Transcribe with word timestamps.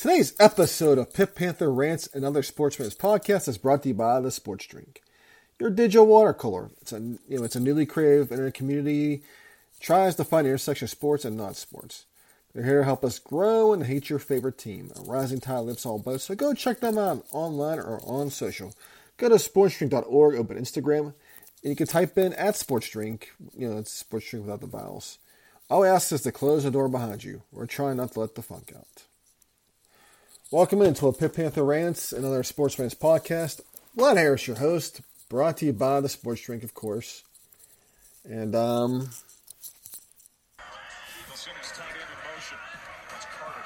Today's 0.00 0.32
episode 0.40 0.96
of 0.96 1.12
Pitt 1.12 1.34
Panther 1.34 1.70
Rants 1.70 2.08
and 2.14 2.24
Other 2.24 2.42
Sportsmen's 2.42 2.94
Podcast 2.94 3.46
is 3.48 3.58
brought 3.58 3.82
to 3.82 3.90
you 3.90 3.94
by 3.94 4.18
the 4.18 4.30
Sports 4.30 4.64
Drink. 4.64 5.02
Your 5.58 5.68
digital 5.68 6.06
watercolor. 6.06 6.70
It's 6.80 6.94
a 6.94 7.00
you 7.00 7.18
know 7.36 7.44
it's 7.44 7.54
a 7.54 7.60
newly 7.60 7.84
creative 7.84 8.32
internet 8.32 8.54
community 8.54 9.22
tries 9.78 10.14
to 10.14 10.24
find 10.24 10.46
intersection 10.46 10.86
of 10.86 10.90
sports 10.90 11.26
and 11.26 11.36
not 11.36 11.54
sports. 11.54 12.06
They're 12.54 12.64
here 12.64 12.78
to 12.78 12.84
help 12.86 13.04
us 13.04 13.18
grow 13.18 13.74
and 13.74 13.84
hate 13.84 14.08
your 14.08 14.18
favorite 14.18 14.56
team. 14.56 14.90
A 14.96 15.02
rising 15.02 15.38
tide 15.38 15.58
lifts 15.58 15.84
all 15.84 15.98
boats, 15.98 16.24
so 16.24 16.34
go 16.34 16.54
check 16.54 16.80
them 16.80 16.96
out 16.96 17.26
online 17.30 17.78
or 17.78 18.00
on 18.02 18.30
social. 18.30 18.72
Go 19.18 19.28
to 19.28 19.34
sportsdrink.org, 19.34 20.34
open 20.34 20.56
Instagram, 20.56 21.12
and 21.62 21.70
you 21.72 21.76
can 21.76 21.86
type 21.86 22.16
in 22.16 22.32
at 22.32 22.54
sportsdrink. 22.54 23.24
You 23.54 23.68
know, 23.68 23.76
it's 23.76 24.02
sportsdrink 24.02 24.44
without 24.44 24.62
the 24.62 24.66
vowels. 24.66 25.18
All 25.68 25.82
we 25.82 25.88
ask 25.88 26.10
is 26.10 26.22
to 26.22 26.32
close 26.32 26.64
the 26.64 26.70
door 26.70 26.88
behind 26.88 27.22
you. 27.22 27.42
We're 27.52 27.66
trying 27.66 27.98
not 27.98 28.12
to 28.12 28.20
let 28.20 28.34
the 28.34 28.40
funk 28.40 28.72
out. 28.74 29.04
Welcome 30.52 30.82
into 30.82 31.06
a 31.06 31.12
Pitt 31.12 31.34
Panther 31.34 31.62
Rants, 31.62 32.12
another 32.12 32.42
Sportsman's 32.42 32.96
podcast. 32.96 33.60
Vlad 33.96 34.16
Harris, 34.16 34.48
your 34.48 34.56
host, 34.56 35.00
brought 35.28 35.58
to 35.58 35.66
you 35.66 35.72
by 35.72 36.00
the 36.00 36.08
Sports 36.08 36.40
Drink, 36.42 36.64
of 36.64 36.74
course. 36.74 37.22
And, 38.28 38.56
um, 38.56 39.10
Simmons 41.38 41.70
tight 41.70 41.94
end 41.94 42.02
in 42.02 42.18
motion. 42.34 42.58
That's 43.14 43.30
Carter. 43.30 43.62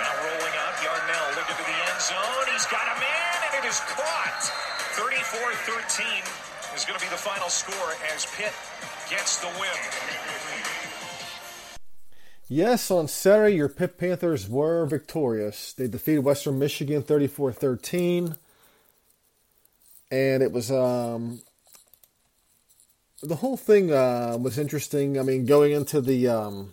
Now 0.00 0.24
rolling 0.24 0.56
out 0.56 0.74
Yarnell 0.80 1.36
looking 1.36 1.58
to 1.60 1.66
the 1.68 1.78
end 1.84 2.00
zone. 2.00 2.48
He's 2.48 2.64
got 2.72 2.88
a 2.88 2.96
man, 2.96 3.36
and 3.44 3.60
it 3.60 3.68
is 3.68 3.80
caught. 3.92 4.40
34-13 4.96 6.24
is 6.74 6.88
going 6.88 6.98
to 6.98 7.04
be 7.04 7.12
the 7.12 7.20
final 7.20 7.50
score 7.52 7.92
as 8.16 8.24
Pitt 8.40 8.56
gets 9.12 9.36
the 9.44 9.52
win. 9.60 10.97
Yes, 12.50 12.90
on 12.90 13.08
Saturday, 13.08 13.56
your 13.56 13.68
Pitt 13.68 13.98
Panthers 13.98 14.48
were 14.48 14.86
victorious. 14.86 15.74
They 15.74 15.86
defeated 15.86 16.24
Western 16.24 16.58
Michigan 16.58 17.02
34 17.02 17.52
13. 17.52 18.36
And 20.10 20.42
it 20.42 20.50
was, 20.50 20.70
um, 20.70 21.42
the 23.22 23.36
whole 23.36 23.58
thing 23.58 23.92
uh, 23.92 24.38
was 24.40 24.58
interesting. 24.58 25.18
I 25.18 25.22
mean, 25.22 25.44
going 25.44 25.72
into 25.72 26.00
the, 26.00 26.28
um, 26.28 26.72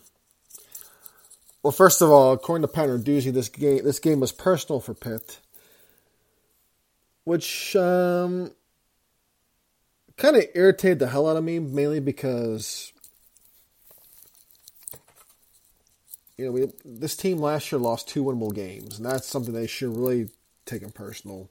well, 1.61 1.73
first 1.73 2.01
of 2.01 2.09
all, 2.09 2.31
according 2.31 2.61
to 2.61 2.69
Pat 2.69 2.87
Narduzzi, 2.87 3.33
this 3.33 3.49
game 3.49 3.83
this 3.83 3.99
game 3.99 4.21
was 4.21 4.31
personal 4.31 4.79
for 4.79 4.93
Pitt, 4.93 5.39
which 7.25 7.75
um, 7.75 8.51
kind 10.15 10.37
of 10.37 10.45
irritated 10.53 10.99
the 10.99 11.07
hell 11.07 11.27
out 11.27 11.35
of 11.35 11.43
me, 11.43 11.59
mainly 11.59 11.99
because 11.99 12.93
you 16.37 16.45
know 16.45 16.51
we, 16.51 16.71
this 16.83 17.15
team 17.15 17.39
last 17.39 17.71
year 17.71 17.79
lost 17.79 18.07
two 18.07 18.23
winnable 18.23 18.53
games, 18.53 18.97
and 18.97 19.05
that's 19.05 19.27
something 19.27 19.53
they 19.53 19.67
should 19.67 19.95
really 19.95 20.29
taken 20.65 20.91
personal. 20.91 21.49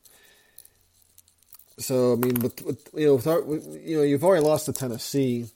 So 1.78 2.12
I 2.12 2.16
mean, 2.16 2.34
with, 2.34 2.62
with 2.62 2.88
you 2.94 3.06
know, 3.06 3.42
with, 3.42 3.82
you 3.84 3.96
know, 3.96 4.02
you've 4.02 4.24
already 4.24 4.44
lost 4.44 4.66
to 4.66 4.72
Tennessee. 4.72 5.46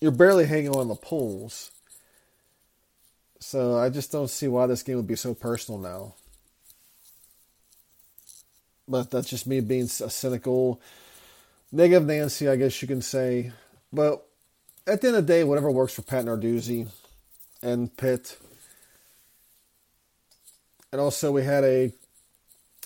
You're 0.00 0.12
barely 0.12 0.46
hanging 0.46 0.74
on 0.74 0.88
the 0.88 0.94
polls. 0.94 1.70
So 3.40 3.78
I 3.78 3.88
just 3.88 4.10
don't 4.10 4.28
see 4.28 4.48
why 4.48 4.66
this 4.66 4.82
game 4.82 4.96
would 4.96 5.06
be 5.06 5.16
so 5.16 5.34
personal 5.34 5.80
now. 5.80 6.14
But 8.88 9.10
that's 9.10 9.28
just 9.28 9.46
me 9.46 9.60
being 9.60 9.84
a 9.84 10.10
cynical, 10.10 10.80
negative 11.72 12.06
Nancy, 12.06 12.48
I 12.48 12.56
guess 12.56 12.80
you 12.82 12.88
can 12.88 13.02
say. 13.02 13.52
But 13.92 14.26
at 14.86 15.00
the 15.00 15.08
end 15.08 15.16
of 15.16 15.26
the 15.26 15.32
day, 15.32 15.44
whatever 15.44 15.70
works 15.70 15.94
for 15.94 16.02
Pat 16.02 16.24
Narduzzi 16.24 16.88
and 17.64 17.96
Pitt. 17.96 18.38
And 20.92 21.00
also, 21.00 21.32
we 21.32 21.42
had 21.42 21.64
a 21.64 21.92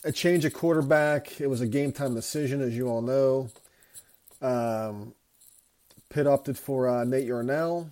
a 0.05 0.12
change 0.12 0.44
of 0.44 0.55
quarterback. 0.55 1.41
It 1.41 1.49
was 1.49 1.61
a 1.61 1.66
game 1.66 1.93
time 1.93 2.15
decision, 2.15 2.62
as 2.62 2.75
you 2.75 2.89
all 2.89 3.03
know. 3.03 3.50
Um, 4.41 5.15
Pitt 6.09 6.27
opted 6.27 6.56
for 6.56 6.89
uh, 6.89 7.05
Nate 7.05 7.27
Yarnell. 7.27 7.91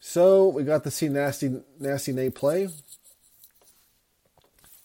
So 0.00 0.48
we 0.48 0.64
got 0.64 0.84
to 0.84 0.90
see 0.90 1.08
nasty, 1.08 1.62
nasty 1.80 2.12
Nate 2.12 2.34
play, 2.34 2.68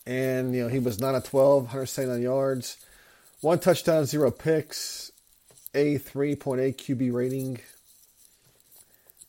and 0.05 0.55
you 0.55 0.63
know 0.63 0.67
he 0.67 0.79
was 0.79 0.99
nine 0.99 1.15
of 1.15 1.23
12, 1.23 1.63
179 1.63 2.21
yards, 2.21 2.77
one 3.41 3.59
touchdown, 3.59 4.05
zero 4.05 4.31
picks, 4.31 5.11
a 5.73 5.95
3.8 5.95 6.75
QB 6.75 7.13
rating. 7.13 7.59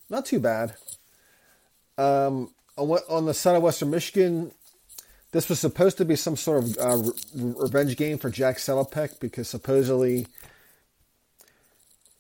Not 0.09 0.25
too 0.25 0.38
bad. 0.38 0.76
Um, 1.98 2.50
on, 2.76 2.91
on 3.08 3.26
the 3.26 3.34
side 3.34 3.56
of 3.56 3.62
Western 3.62 3.91
Michigan, 3.91 4.53
this 5.32 5.48
was 5.48 5.60
supposed 5.60 5.98
to 5.98 6.04
be 6.04 6.16
some 6.16 6.36
sort 6.36 6.64
of 6.64 6.78
uh, 6.78 6.97
re- 6.97 7.54
revenge 7.58 7.97
game 7.97 8.19
for 8.19 8.30
Jack 8.30 8.56
Salopek 8.56 9.19
because 9.20 9.48
supposedly 9.48 10.26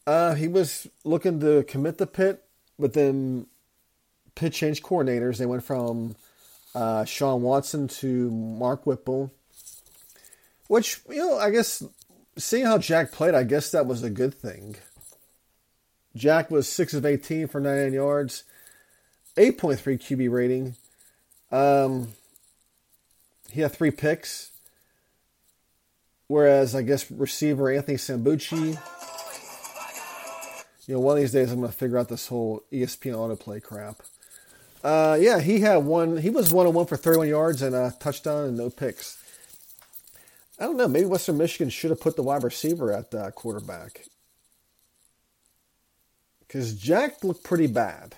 uh, 0.06 0.34
he 0.34 0.48
was 0.48 0.88
looking 1.04 1.40
to 1.40 1.62
commit 1.64 1.98
the 1.98 2.06
Pitt, 2.06 2.44
but 2.78 2.92
then 2.92 3.46
Pitt 4.34 4.52
changed 4.52 4.82
coordinators. 4.82 5.38
They 5.38 5.46
went 5.46 5.64
from 5.64 6.16
uh, 6.74 7.04
Shawn 7.04 7.42
Watson 7.42 7.88
to 7.88 8.30
Mark 8.30 8.86
Whipple, 8.86 9.32
which, 10.68 11.00
you 11.08 11.18
know, 11.18 11.38
I 11.38 11.50
guess 11.50 11.84
seeing 12.36 12.64
how 12.64 12.78
Jack 12.78 13.12
played, 13.12 13.34
I 13.34 13.44
guess 13.44 13.70
that 13.70 13.86
was 13.86 14.02
a 14.02 14.10
good 14.10 14.34
thing. 14.34 14.76
Jack 16.16 16.50
was 16.50 16.68
6 16.68 16.94
of 16.94 17.06
18 17.06 17.48
for 17.48 17.60
99 17.60 17.92
yards, 17.92 18.44
8.3 19.36 19.98
QB 19.98 20.30
rating. 20.30 20.74
Um, 21.50 22.08
he 23.50 23.60
had 23.60 23.72
three 23.72 23.90
picks. 23.90 24.50
Whereas 26.32 26.74
I 26.74 26.80
guess 26.80 27.10
receiver 27.10 27.70
Anthony 27.70 27.98
Sambucci, 27.98 28.78
you 30.86 30.94
know, 30.94 31.00
one 31.00 31.18
of 31.18 31.22
these 31.22 31.32
days 31.32 31.52
I'm 31.52 31.58
going 31.58 31.70
to 31.70 31.76
figure 31.76 31.98
out 31.98 32.08
this 32.08 32.28
whole 32.28 32.62
ESPN 32.72 33.14
autoplay 33.14 33.62
crap. 33.62 33.96
Uh, 34.82 35.18
yeah, 35.20 35.40
he 35.40 35.60
had 35.60 35.84
one. 35.84 36.16
He 36.16 36.30
was 36.30 36.50
one 36.50 36.66
on 36.66 36.72
one 36.72 36.86
for 36.86 36.96
31 36.96 37.28
yards 37.28 37.60
and 37.60 37.74
a 37.74 37.94
touchdown 38.00 38.46
and 38.46 38.56
no 38.56 38.70
picks. 38.70 39.22
I 40.58 40.64
don't 40.64 40.78
know. 40.78 40.88
Maybe 40.88 41.04
Western 41.04 41.36
Michigan 41.36 41.68
should 41.68 41.90
have 41.90 42.00
put 42.00 42.16
the 42.16 42.22
wide 42.22 42.44
receiver 42.44 42.90
at 42.90 43.10
quarterback 43.34 44.06
because 46.40 46.74
Jack 46.74 47.22
looked 47.22 47.44
pretty 47.44 47.66
bad. 47.66 48.16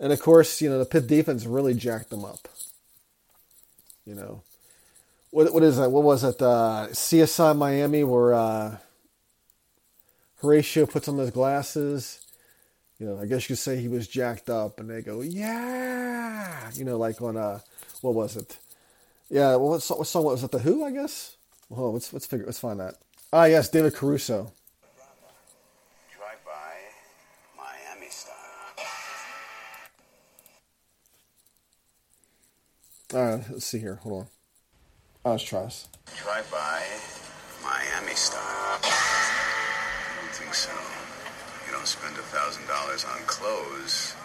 And 0.00 0.12
of 0.12 0.20
course, 0.20 0.60
you 0.60 0.68
know 0.68 0.78
the 0.78 0.84
Pitt 0.84 1.06
defense 1.06 1.46
really 1.46 1.74
jacked 1.74 2.10
them 2.10 2.24
up. 2.24 2.48
You 4.04 4.14
know, 4.14 4.42
what 5.30 5.52
what 5.52 5.62
is 5.62 5.76
that? 5.78 5.90
What 5.90 6.02
was 6.02 6.24
it? 6.24 6.40
Uh, 6.42 6.88
CSI 6.90 7.56
Miami, 7.56 8.04
where 8.04 8.34
uh, 8.34 8.76
Horatio 10.40 10.86
puts 10.86 11.08
on 11.08 11.16
those 11.16 11.30
glasses. 11.30 12.20
You 12.98 13.06
know, 13.06 13.20
I 13.20 13.26
guess 13.26 13.48
you 13.48 13.54
could 13.54 13.62
say 13.62 13.80
he 13.80 13.88
was 13.88 14.06
jacked 14.06 14.50
up, 14.50 14.78
and 14.78 14.90
they 14.90 15.02
go, 15.02 15.20
"Yeah," 15.20 16.70
you 16.74 16.84
know, 16.84 16.98
like 16.98 17.20
on 17.22 17.36
uh, 17.36 17.60
what 18.00 18.14
was 18.14 18.36
it? 18.36 18.58
Yeah, 19.30 19.56
what, 19.56 19.82
song, 19.82 19.98
what 19.98 20.06
song 20.06 20.24
was 20.24 20.44
it? 20.44 20.50
The 20.50 20.58
Who, 20.58 20.84
I 20.84 20.90
guess. 20.90 21.36
Well, 21.68 21.92
let's 21.92 22.12
let's 22.12 22.26
figure 22.26 22.46
let's 22.46 22.60
find 22.60 22.78
that. 22.80 22.96
Ah, 23.32 23.46
yes, 23.46 23.68
David 23.68 23.94
Caruso. 23.94 24.52
All 33.14 33.22
right, 33.22 33.44
let's 33.48 33.64
see 33.64 33.78
here. 33.78 34.00
Hold 34.02 34.22
on. 34.22 34.26
Oh, 35.24 35.30
let's 35.30 35.44
try 35.44 35.62
this. 35.62 35.86
Drive 36.18 36.50
by 36.50 36.82
Miami 37.62 38.14
style. 38.18 38.42
I 38.82 40.18
don't 40.18 40.34
think 40.34 40.52
so. 40.52 40.74
You 41.64 41.70
don't 41.70 41.86
spend 41.86 42.16
a 42.18 42.26
thousand 42.34 42.66
dollars 42.66 43.04
on 43.04 43.22
clothes 43.30 44.16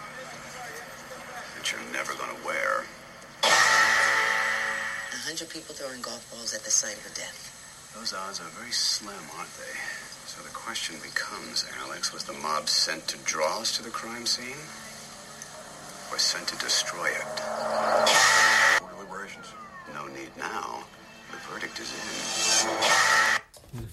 that 1.54 1.70
you're 1.70 1.86
never 1.92 2.14
gonna 2.14 2.34
wear. 2.44 2.82
A 3.44 5.22
hundred 5.22 5.50
people 5.50 5.72
throwing 5.72 6.02
golf 6.02 6.26
balls 6.34 6.52
at 6.52 6.64
the 6.64 6.70
site 6.72 6.98
of 6.98 7.06
a 7.06 7.14
death. 7.14 7.94
Those 7.94 8.12
odds 8.12 8.40
are 8.40 8.50
very 8.58 8.72
slim, 8.72 9.22
aren't 9.38 9.54
they? 9.54 9.78
So 10.26 10.42
the 10.42 10.50
question 10.50 10.96
becomes, 11.00 11.64
Alex, 11.86 12.12
was 12.12 12.24
the 12.24 12.34
mob 12.42 12.68
sent 12.68 13.06
to 13.06 13.16
draw 13.18 13.60
us 13.60 13.76
to 13.76 13.84
the 13.84 13.90
crime 13.90 14.26
scene? 14.26 14.58
or 16.10 16.18
sent 16.18 16.48
to 16.48 16.56
destroy 16.58 17.06
it. 17.06 17.42
Deliberations. 18.90 19.54
No 19.94 20.06
need 20.08 20.30
now. 20.36 20.82
The 21.30 21.36
verdict 21.50 21.80
is 21.80 22.64
in. 23.74 23.86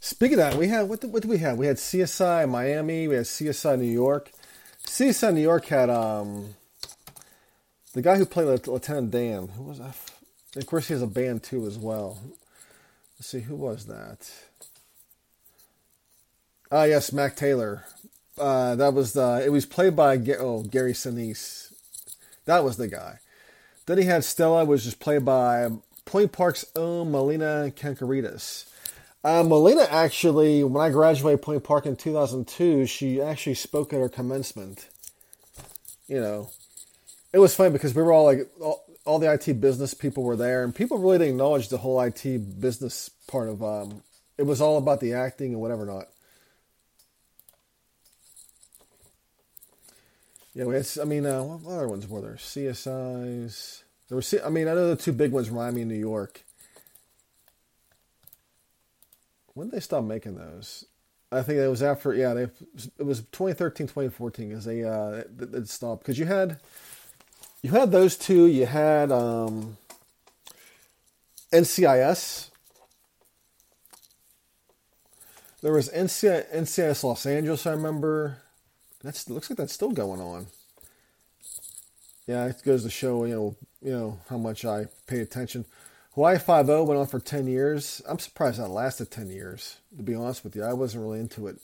Speaking 0.00 0.38
of 0.38 0.50
that, 0.50 0.58
we 0.58 0.68
had 0.68 0.88
what 0.88 1.00
did, 1.00 1.12
what 1.12 1.22
did 1.22 1.30
we 1.30 1.38
have? 1.38 1.56
We 1.56 1.66
had 1.66 1.76
CSI 1.76 2.48
Miami. 2.48 3.08
We 3.08 3.14
had 3.16 3.24
CSI 3.24 3.78
New 3.78 3.90
York. 3.90 4.30
CSI 4.84 5.32
New 5.32 5.40
York 5.40 5.66
had 5.66 5.90
um 5.90 6.54
the 7.94 8.02
guy 8.02 8.16
who 8.16 8.26
played 8.26 8.66
Lieutenant- 8.66 9.10
Dan. 9.10 9.48
Who 9.48 9.62
was 9.64 9.78
that? 9.78 9.96
Of 10.56 10.66
course, 10.66 10.88
he 10.88 10.94
has 10.94 11.02
a 11.02 11.06
band 11.06 11.42
too 11.42 11.66
as 11.66 11.78
well. 11.78 12.20
Let's 13.18 13.28
see, 13.28 13.40
who 13.40 13.56
was 13.56 13.86
that? 13.86 14.30
Ah, 16.70 16.84
yes, 16.84 17.12
Mac 17.12 17.36
Taylor. 17.36 17.84
Uh, 18.36 18.74
that 18.74 18.94
was 18.94 19.12
the. 19.12 19.42
It 19.44 19.50
was 19.50 19.64
played 19.64 19.94
by 19.94 20.16
oh 20.38 20.62
Gary 20.64 20.92
Sinise. 20.92 21.72
That 22.46 22.64
was 22.64 22.76
the 22.76 22.88
guy. 22.88 23.20
Then 23.86 23.98
he 23.98 24.04
had 24.04 24.24
Stella, 24.24 24.64
which 24.64 24.78
was 24.78 24.84
just 24.84 25.00
played 25.00 25.24
by 25.24 25.68
Point 26.04 26.32
Park's 26.32 26.64
own 26.74 27.10
Melina 27.10 27.72
Kanakaredes. 27.76 28.66
Uh, 29.22 29.42
Melina 29.42 29.86
actually, 29.90 30.62
when 30.64 30.82
I 30.82 30.90
graduated 30.90 31.42
Point 31.42 31.64
Park 31.64 31.86
in 31.86 31.96
2002, 31.96 32.86
she 32.86 33.20
actually 33.20 33.54
spoke 33.54 33.92
at 33.92 34.00
her 34.00 34.08
commencement. 34.08 34.88
You 36.06 36.20
know, 36.20 36.50
it 37.32 37.38
was 37.38 37.54
funny 37.54 37.70
because 37.70 37.94
we 37.94 38.02
were 38.02 38.12
all 38.12 38.24
like, 38.24 38.48
all, 38.60 38.84
all 39.06 39.18
the 39.18 39.32
IT 39.32 39.60
business 39.60 39.94
people 39.94 40.22
were 40.22 40.36
there, 40.36 40.62
and 40.62 40.74
people 40.74 40.98
really 40.98 41.18
didn't 41.18 41.34
acknowledge 41.34 41.68
the 41.68 41.78
whole 41.78 42.00
IT 42.00 42.60
business 42.60 43.10
part 43.26 43.48
of. 43.48 43.62
Um, 43.62 44.02
it 44.36 44.42
was 44.42 44.60
all 44.60 44.76
about 44.76 45.00
the 45.00 45.14
acting 45.14 45.52
and 45.52 45.60
whatever 45.60 45.86
not. 45.86 46.08
Yeah, 50.54 50.66
had, 50.66 50.84
I 51.00 51.04
mean, 51.04 51.26
uh, 51.26 51.42
what 51.42 51.72
other 51.74 51.88
ones 51.88 52.06
were 52.06 52.20
there? 52.20 52.34
CSIs. 52.34 53.82
There 54.08 54.16
were, 54.16 54.46
I 54.46 54.50
mean, 54.50 54.68
I 54.68 54.74
know 54.74 54.94
the 54.94 55.02
two 55.02 55.12
big 55.12 55.32
ones, 55.32 55.50
Miami 55.50 55.82
and 55.82 55.90
New 55.90 55.98
York. 55.98 56.44
When 59.54 59.68
did 59.68 59.76
they 59.76 59.80
stop 59.80 60.04
making 60.04 60.36
those? 60.36 60.84
I 61.32 61.42
think 61.42 61.58
it 61.58 61.68
was 61.68 61.82
after, 61.82 62.14
yeah, 62.14 62.34
they, 62.34 62.42
it 62.98 63.04
was 63.04 63.20
2013, 63.32 63.88
2014 63.88 64.48
because 64.48 64.64
they, 64.64 64.84
uh, 64.84 65.22
it, 65.40 65.54
it 65.54 65.68
stopped. 65.68 66.02
Because 66.02 66.18
you 66.18 66.26
had, 66.26 66.60
you 67.62 67.70
had 67.70 67.90
those 67.90 68.16
two, 68.16 68.46
you 68.46 68.66
had 68.66 69.10
um, 69.10 69.76
NCIS. 71.52 72.50
There 75.62 75.72
was 75.72 75.88
NCIS 75.88 77.02
Los 77.02 77.26
Angeles, 77.26 77.66
I 77.66 77.72
remember. 77.72 78.38
That's 79.04 79.28
looks 79.28 79.50
like 79.50 79.58
that's 79.58 79.74
still 79.74 79.90
going 79.90 80.20
on. 80.20 80.46
Yeah, 82.26 82.46
it 82.46 82.62
goes 82.64 82.84
to 82.84 82.90
show 82.90 83.26
you 83.26 83.34
know 83.34 83.56
you 83.82 83.92
know 83.92 84.18
how 84.30 84.38
much 84.38 84.64
I 84.64 84.86
pay 85.06 85.20
attention. 85.20 85.66
Hawaii 86.14 86.38
Five 86.38 86.70
O 86.70 86.84
went 86.84 86.98
on 86.98 87.06
for 87.06 87.20
ten 87.20 87.46
years. 87.46 88.00
I'm 88.08 88.18
surprised 88.18 88.58
that 88.58 88.68
lasted 88.68 89.10
ten 89.10 89.28
years. 89.28 89.76
To 89.98 90.02
be 90.02 90.14
honest 90.14 90.42
with 90.42 90.56
you, 90.56 90.64
I 90.64 90.72
wasn't 90.72 91.04
really 91.04 91.20
into 91.20 91.46
it. 91.48 91.58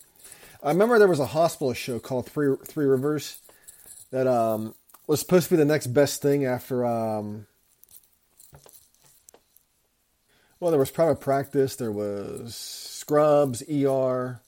I 0.62 0.69
remember 0.69 0.98
there 0.98 1.08
was 1.08 1.19
a 1.19 1.26
hospital 1.26 1.72
show 1.72 1.98
called 1.98 2.26
Three 2.26 2.54
Three 2.66 2.84
Rivers 2.84 3.38
that 4.10 4.26
um, 4.26 4.75
was 5.06 5.20
supposed 5.20 5.46
to 5.46 5.54
be 5.54 5.56
the 5.56 5.64
next 5.64 5.87
best 5.88 6.20
thing 6.20 6.44
after. 6.44 6.84
Um, 6.84 7.46
well, 10.58 10.70
there 10.70 10.78
was 10.78 10.90
private 10.90 11.20
practice. 11.20 11.75
There 11.76 11.90
was 11.90 12.54
Scrubs, 12.54 13.62
ER. 13.62 14.42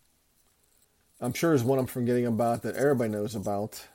I'm 1.23 1.33
sure 1.33 1.51
there's 1.51 1.63
one 1.63 1.79
I'm 1.79 1.87
forgetting 1.87 2.27
about 2.27 2.63
that 2.63 2.75
everybody 2.75 3.11
knows 3.11 3.37
about. 3.37 3.87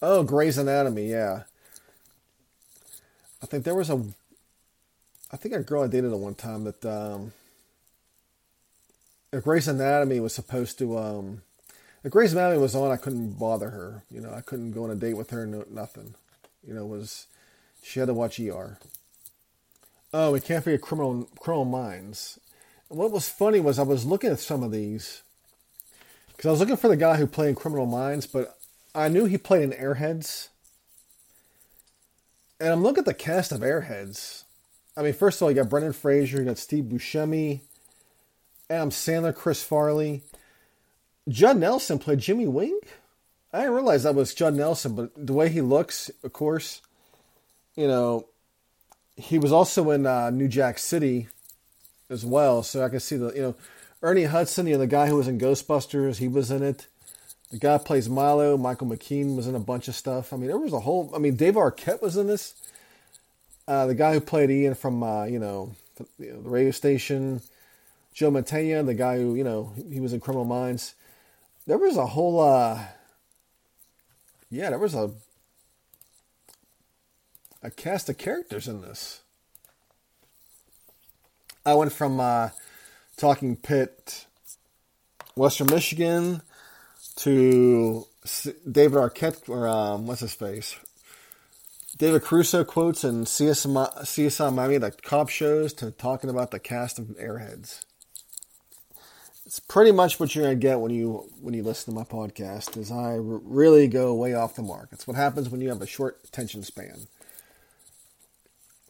Oh, 0.00 0.22
Grey's 0.22 0.56
Anatomy, 0.56 1.10
yeah. 1.10 1.42
I 3.42 3.46
think 3.46 3.64
there 3.64 3.74
was 3.74 3.90
a. 3.90 4.02
I 5.32 5.36
think 5.36 5.52
a 5.52 5.60
girl 5.60 5.82
I 5.82 5.88
dated 5.88 6.12
at 6.12 6.18
one 6.18 6.36
time 6.36 6.62
that 6.62 6.84
um, 6.86 7.32
if 9.32 9.42
Grey's 9.42 9.66
Anatomy 9.66 10.20
was 10.20 10.32
supposed 10.32 10.78
to 10.78 10.96
um, 10.96 11.42
if 12.04 12.12
Grey's 12.12 12.32
Anatomy 12.32 12.62
was 12.62 12.76
on, 12.76 12.92
I 12.92 12.96
couldn't 12.96 13.32
bother 13.32 13.70
her. 13.70 14.04
You 14.08 14.20
know, 14.20 14.32
I 14.32 14.42
couldn't 14.42 14.70
go 14.70 14.84
on 14.84 14.90
a 14.90 14.94
date 14.94 15.16
with 15.16 15.30
her. 15.30 15.44
No, 15.44 15.64
nothing. 15.68 16.14
You 16.64 16.74
know, 16.74 16.86
was 16.86 17.26
she 17.82 17.98
had 17.98 18.06
to 18.06 18.14
watch 18.14 18.38
ER. 18.38 18.78
Oh, 20.14 20.30
we 20.30 20.38
can't 20.38 20.62
forget 20.62 20.80
Criminal 20.80 21.28
Criminal 21.40 21.64
Minds. 21.64 22.38
And 22.88 22.98
what 23.00 23.10
was 23.10 23.28
funny 23.28 23.58
was 23.58 23.80
I 23.80 23.82
was 23.82 24.04
looking 24.04 24.30
at 24.30 24.38
some 24.38 24.62
of 24.62 24.70
these 24.70 25.22
because 26.36 26.48
I 26.48 26.50
was 26.50 26.60
looking 26.60 26.76
for 26.76 26.88
the 26.88 26.96
guy 26.96 27.16
who 27.16 27.26
played 27.26 27.50
in 27.50 27.54
Criminal 27.54 27.86
Minds, 27.86 28.26
but 28.26 28.58
I 28.94 29.08
knew 29.08 29.24
he 29.24 29.38
played 29.38 29.62
in 29.62 29.72
Airheads. 29.72 30.48
And 32.60 32.70
I'm 32.70 32.82
looking 32.82 33.00
at 33.00 33.06
the 33.06 33.14
cast 33.14 33.52
of 33.52 33.60
Airheads. 33.60 34.44
I 34.96 35.02
mean, 35.02 35.12
first 35.12 35.38
of 35.38 35.44
all, 35.44 35.50
you 35.50 35.56
got 35.56 35.68
Brendan 35.68 35.92
Fraser, 35.92 36.38
you 36.38 36.44
got 36.44 36.58
Steve 36.58 36.84
Buscemi, 36.84 37.60
Adam 38.68 38.90
Sandler, 38.90 39.34
Chris 39.34 39.62
Farley. 39.62 40.22
Judd 41.28 41.58
Nelson 41.58 41.98
played 41.98 42.20
Jimmy 42.20 42.46
Wing. 42.46 42.78
I 43.52 43.60
didn't 43.60 43.74
realize 43.74 44.02
that 44.02 44.14
was 44.14 44.34
Judd 44.34 44.54
Nelson, 44.54 44.94
but 44.94 45.10
the 45.16 45.32
way 45.32 45.48
he 45.48 45.60
looks, 45.60 46.10
of 46.22 46.32
course, 46.32 46.82
you 47.74 47.86
know, 47.86 48.26
he 49.16 49.38
was 49.38 49.52
also 49.52 49.90
in 49.90 50.06
uh, 50.06 50.30
New 50.30 50.48
Jack 50.48 50.78
City 50.78 51.28
as 52.10 52.24
well. 52.24 52.62
So 52.62 52.84
I 52.84 52.88
can 52.88 53.00
see 53.00 53.16
the, 53.16 53.32
you 53.34 53.42
know, 53.42 53.56
Ernie 54.06 54.22
Hudson, 54.22 54.68
you 54.68 54.74
know, 54.74 54.78
the 54.78 54.86
guy 54.86 55.08
who 55.08 55.16
was 55.16 55.26
in 55.26 55.36
Ghostbusters, 55.36 56.18
he 56.18 56.28
was 56.28 56.52
in 56.52 56.62
it. 56.62 56.86
The 57.50 57.58
guy 57.58 57.76
plays 57.78 58.08
Milo, 58.08 58.56
Michael 58.56 58.86
McKean, 58.86 59.34
was 59.34 59.48
in 59.48 59.56
a 59.56 59.58
bunch 59.58 59.88
of 59.88 59.96
stuff. 59.96 60.32
I 60.32 60.36
mean, 60.36 60.46
there 60.46 60.58
was 60.58 60.72
a 60.72 60.78
whole. 60.78 61.10
I 61.12 61.18
mean, 61.18 61.34
Dave 61.34 61.54
Arquette 61.54 62.00
was 62.00 62.16
in 62.16 62.28
this. 62.28 62.54
Uh, 63.66 63.86
the 63.86 63.96
guy 63.96 64.12
who 64.12 64.20
played 64.20 64.48
Ian 64.48 64.76
from, 64.76 65.02
uh, 65.02 65.24
you, 65.24 65.40
know, 65.40 65.74
the, 65.96 66.06
you 66.20 66.32
know, 66.32 66.40
the 66.40 66.48
radio 66.48 66.70
station. 66.70 67.42
Joe 68.14 68.30
Mantegna, 68.30 68.86
the 68.86 68.94
guy 68.94 69.16
who, 69.16 69.34
you 69.34 69.42
know, 69.42 69.72
he 69.90 69.98
was 69.98 70.12
in 70.12 70.20
Criminal 70.20 70.44
Minds. 70.44 70.94
There 71.66 71.76
was 71.76 71.96
a 71.96 72.06
whole. 72.06 72.38
Uh, 72.38 72.78
yeah, 74.50 74.70
there 74.70 74.78
was 74.78 74.94
a 74.94 75.10
a 77.60 77.72
cast 77.72 78.08
of 78.08 78.18
characters 78.18 78.68
in 78.68 78.82
this. 78.82 79.22
I 81.64 81.74
went 81.74 81.92
from 81.92 82.20
uh, 82.20 82.50
talking 83.16 83.56
Pitt, 83.56 84.26
Western 85.34 85.68
Michigan, 85.68 86.42
to 87.16 88.06
David 88.70 88.98
Arquette, 88.98 89.48
or 89.48 89.66
um, 89.66 90.06
what's 90.06 90.20
his 90.20 90.34
face? 90.34 90.76
David 91.96 92.22
Caruso 92.22 92.62
quotes 92.62 93.04
and 93.04 93.26
CSI, 93.26 94.54
Miami, 94.54 94.78
the 94.78 94.90
cop 94.90 95.30
shows, 95.30 95.72
to 95.74 95.90
talking 95.90 96.28
about 96.28 96.50
the 96.50 96.58
cast 96.58 96.98
of 96.98 97.06
Airheads. 97.18 97.84
It's 99.46 99.60
pretty 99.60 99.92
much 99.92 100.20
what 100.20 100.34
you're 100.34 100.44
gonna 100.44 100.56
get 100.56 100.80
when 100.80 100.90
you 100.90 101.30
when 101.40 101.54
you 101.54 101.62
listen 101.62 101.94
to 101.94 101.98
my 101.98 102.04
podcast. 102.04 102.76
Is 102.76 102.90
I 102.90 103.12
r- 103.12 103.20
really 103.20 103.86
go 103.86 104.12
way 104.12 104.34
off 104.34 104.56
the 104.56 104.62
mark. 104.62 104.88
It's 104.90 105.06
what 105.06 105.16
happens 105.16 105.48
when 105.48 105.60
you 105.60 105.68
have 105.68 105.80
a 105.80 105.86
short 105.86 106.18
attention 106.24 106.64
span. 106.64 107.06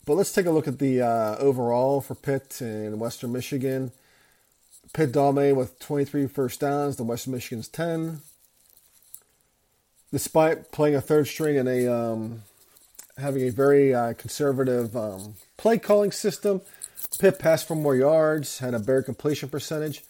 But 0.07 0.15
let's 0.15 0.33
take 0.33 0.47
a 0.47 0.51
look 0.51 0.67
at 0.67 0.79
the 0.79 1.03
uh, 1.03 1.37
overall 1.37 2.01
for 2.01 2.15
Pitt 2.15 2.61
and 2.61 2.99
Western 2.99 3.33
Michigan. 3.33 3.93
Pitt 4.93 5.13
dominated 5.13 5.57
with 5.57 5.79
23 5.79 6.27
first 6.27 6.61
downs. 6.61 6.97
The 6.97 7.05
Western 7.05 7.35
Michigan's 7.35 7.69
10. 7.69 8.21
Despite 10.13 10.73
playing 10.73 10.95
a 10.95 11.01
third 11.01 11.27
string 11.27 11.59
and 11.59 11.69
a 11.69 11.93
um, 11.93 12.43
having 13.19 13.43
a 13.43 13.51
very 13.51 13.95
uh, 13.95 14.15
conservative 14.15 14.97
um, 14.97 15.35
play 15.57 15.79
calling 15.79 16.13
system, 16.13 16.61
Pitt 17.19 17.39
passed 17.39 17.67
for 17.67 17.75
more 17.75 17.97
yards, 17.97 18.59
had 18.59 18.75
a 18.75 18.79
better 18.79 19.03
completion 19.03 19.49
percentage, 19.49 20.05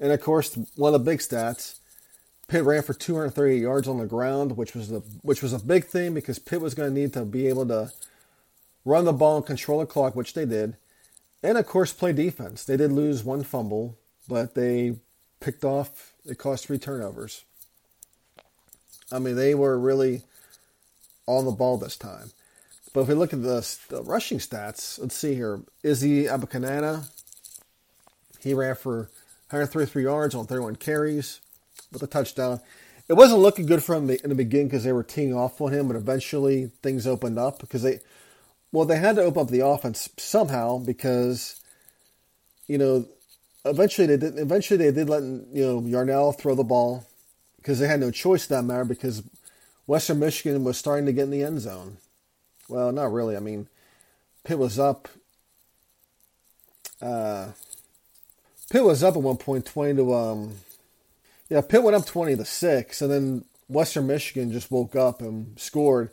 and 0.00 0.12
of 0.12 0.20
course, 0.20 0.56
one 0.74 0.94
of 0.94 1.00
the 1.04 1.10
big 1.10 1.20
stats, 1.20 1.78
Pitt 2.48 2.64
ran 2.64 2.82
for 2.82 2.94
238 2.94 3.60
yards 3.60 3.88
on 3.88 3.98
the 3.98 4.06
ground, 4.06 4.56
which 4.56 4.74
was 4.74 4.88
the 4.88 5.00
which 5.22 5.42
was 5.42 5.52
a 5.52 5.58
big 5.58 5.86
thing 5.86 6.14
because 6.14 6.38
Pitt 6.38 6.60
was 6.60 6.74
going 6.74 6.92
to 6.92 7.00
need 7.00 7.12
to 7.14 7.24
be 7.24 7.48
able 7.48 7.66
to 7.66 7.92
run 8.84 9.04
the 9.04 9.12
ball 9.12 9.38
and 9.38 9.46
control 9.46 9.80
the 9.80 9.86
clock, 9.86 10.14
which 10.14 10.34
they 10.34 10.44
did, 10.44 10.76
and 11.42 11.58
of 11.58 11.66
course 11.66 11.92
play 11.92 12.12
defense. 12.12 12.64
They 12.64 12.76
did 12.76 12.92
lose 12.92 13.24
one 13.24 13.42
fumble, 13.42 13.98
but 14.28 14.54
they 14.54 14.96
picked 15.40 15.64
off. 15.64 16.12
It 16.24 16.38
cost 16.38 16.66
three 16.66 16.78
turnovers. 16.78 17.44
I 19.12 19.18
mean, 19.18 19.36
they 19.36 19.54
were 19.54 19.78
really 19.78 20.22
on 21.26 21.44
the 21.44 21.52
ball 21.52 21.78
this 21.78 21.96
time. 21.96 22.30
But 22.92 23.02
if 23.02 23.08
we 23.08 23.14
look 23.14 23.32
at 23.32 23.42
the, 23.42 23.76
the 23.88 24.02
rushing 24.02 24.38
stats, 24.38 24.98
let's 24.98 25.14
see 25.14 25.34
here. 25.34 25.60
Izzy 25.82 26.24
Abanikanda, 26.24 27.08
he 28.40 28.54
ran 28.54 28.74
for 28.74 29.10
133 29.50 30.02
yards 30.02 30.34
on 30.34 30.46
31 30.46 30.76
carries 30.76 31.40
with 31.92 32.02
a 32.02 32.06
touchdown. 32.06 32.60
It 33.08 33.12
wasn't 33.12 33.40
looking 33.40 33.66
good 33.66 33.82
for 33.84 33.94
him 33.94 34.10
in 34.10 34.28
the 34.28 34.34
beginning 34.34 34.68
because 34.68 34.82
they 34.82 34.92
were 34.92 35.04
teeing 35.04 35.34
off 35.34 35.60
on 35.60 35.72
him, 35.72 35.86
but 35.86 35.96
eventually 35.96 36.72
things 36.82 37.06
opened 37.06 37.38
up 37.38 37.60
because 37.60 37.82
they, 37.82 38.00
well, 38.72 38.84
they 38.84 38.98
had 38.98 39.16
to 39.16 39.22
open 39.22 39.42
up 39.42 39.48
the 39.48 39.64
offense 39.64 40.08
somehow 40.16 40.78
because, 40.78 41.60
you 42.66 42.78
know, 42.78 43.06
eventually 43.68 44.06
they 44.06 44.16
did. 44.16 44.38
Eventually 44.38 44.78
they 44.78 44.92
did 44.92 45.08
let 45.08 45.22
you 45.22 45.46
know 45.54 45.80
Yarnell 45.80 46.32
throw 46.32 46.54
the 46.54 46.64
ball 46.64 47.06
because 47.58 47.78
they 47.78 47.88
had 47.88 48.00
no 48.00 48.10
choice 48.10 48.46
that 48.46 48.62
matter 48.62 48.84
because 48.84 49.22
Western 49.86 50.18
Michigan 50.18 50.64
was 50.64 50.78
starting 50.78 51.06
to 51.06 51.12
get 51.12 51.24
in 51.24 51.30
the 51.30 51.42
end 51.42 51.60
zone. 51.60 51.98
Well, 52.68 52.92
not 52.92 53.12
really. 53.12 53.36
I 53.36 53.40
mean, 53.40 53.68
Pitt 54.44 54.58
was 54.58 54.78
up. 54.78 55.08
Uh, 57.00 57.48
Pitt 58.70 58.84
was 58.84 59.04
up 59.04 59.16
at 59.16 59.22
one 59.22 59.36
point, 59.36 59.66
twenty 59.66 59.94
to 59.94 60.14
um, 60.14 60.54
yeah. 61.48 61.60
Pitt 61.60 61.82
went 61.82 61.96
up 61.96 62.06
twenty 62.06 62.36
to 62.36 62.44
six, 62.44 63.00
and 63.02 63.10
then 63.10 63.44
Western 63.68 64.06
Michigan 64.06 64.52
just 64.52 64.70
woke 64.70 64.96
up 64.96 65.20
and 65.20 65.58
scored. 65.58 66.10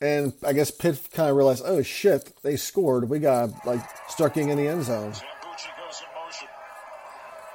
And 0.00 0.32
I 0.46 0.52
guess 0.52 0.70
Pitt 0.70 1.08
kind 1.12 1.28
of 1.28 1.36
realized, 1.36 1.62
oh 1.66 1.82
shit, 1.82 2.32
they 2.42 2.56
scored. 2.56 3.08
We 3.10 3.18
got 3.18 3.66
like 3.66 3.80
start 4.08 4.34
getting 4.34 4.50
in 4.50 4.56
the 4.58 4.68
end 4.68 4.84
zone. 4.84 5.12
Sambucci 5.12 5.68
goes 5.78 6.00
in 6.00 6.08
motion. 6.14 6.48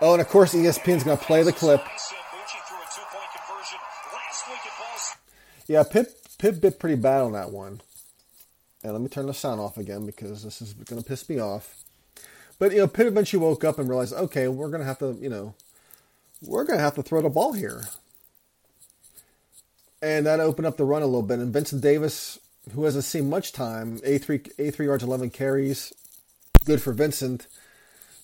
Oh, 0.01 0.13
and 0.13 0.21
of 0.21 0.27
course 0.27 0.53
ESPN's 0.53 1.03
going 1.03 1.17
to 1.17 1.23
play 1.23 1.43
the 1.43 1.53
clip. 1.53 1.81
Yeah, 5.67 5.83
Pitt 5.83 6.13
Pitt 6.37 6.61
bit 6.61 6.79
pretty 6.79 6.95
bad 6.95 7.21
on 7.21 7.31
that 7.31 7.51
one. 7.51 7.81
And 8.83 8.93
let 8.93 9.01
me 9.01 9.07
turn 9.07 9.25
the 9.25 9.33
sound 9.33 9.59
off 9.59 9.77
again 9.77 10.05
because 10.05 10.43
this 10.43 10.61
is 10.61 10.73
going 10.73 11.01
to 11.01 11.07
piss 11.07 11.27
me 11.27 11.39
off. 11.39 11.75
But 12.59 12.71
you 12.71 12.79
know, 12.79 12.87
Pitt 12.87 13.07
eventually 13.07 13.41
woke 13.41 13.63
up 13.63 13.79
and 13.79 13.89
realized, 13.89 14.13
okay, 14.13 14.47
we're 14.47 14.69
going 14.69 14.81
to 14.81 14.85
have 14.85 14.99
to, 14.99 15.17
you 15.19 15.29
know, 15.29 15.55
we're 16.41 16.65
going 16.65 16.77
to 16.77 16.83
have 16.83 16.95
to 16.95 17.03
throw 17.03 17.21
the 17.21 17.29
ball 17.29 17.53
here. 17.53 17.85
And 20.01 20.25
that 20.27 20.39
opened 20.39 20.67
up 20.67 20.77
the 20.77 20.85
run 20.85 21.01
a 21.01 21.05
little 21.05 21.23
bit. 21.23 21.39
And 21.39 21.51
Vincent 21.51 21.81
Davis, 21.81 22.37
who 22.73 22.83
hasn't 22.83 23.05
seen 23.05 23.29
much 23.29 23.51
time, 23.51 23.99
A 24.03 24.19
three 24.19 24.41
A 24.59 24.69
three 24.69 24.85
yards, 24.85 25.03
eleven 25.03 25.31
carries, 25.31 25.93
good 26.65 26.81
for 26.81 26.93
Vincent. 26.93 27.47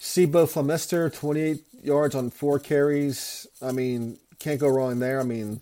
Flemister, 0.02 1.14
twenty 1.14 1.42
eight 1.42 1.64
yards 1.84 2.16
on 2.16 2.30
four 2.30 2.60
carries. 2.60 3.48
I 3.62 3.72
mean, 3.72 4.18
can't 4.40 4.60
go 4.60 4.68
wrong 4.68 5.00
there. 5.00 5.20
I 5.20 5.24
mean, 5.24 5.62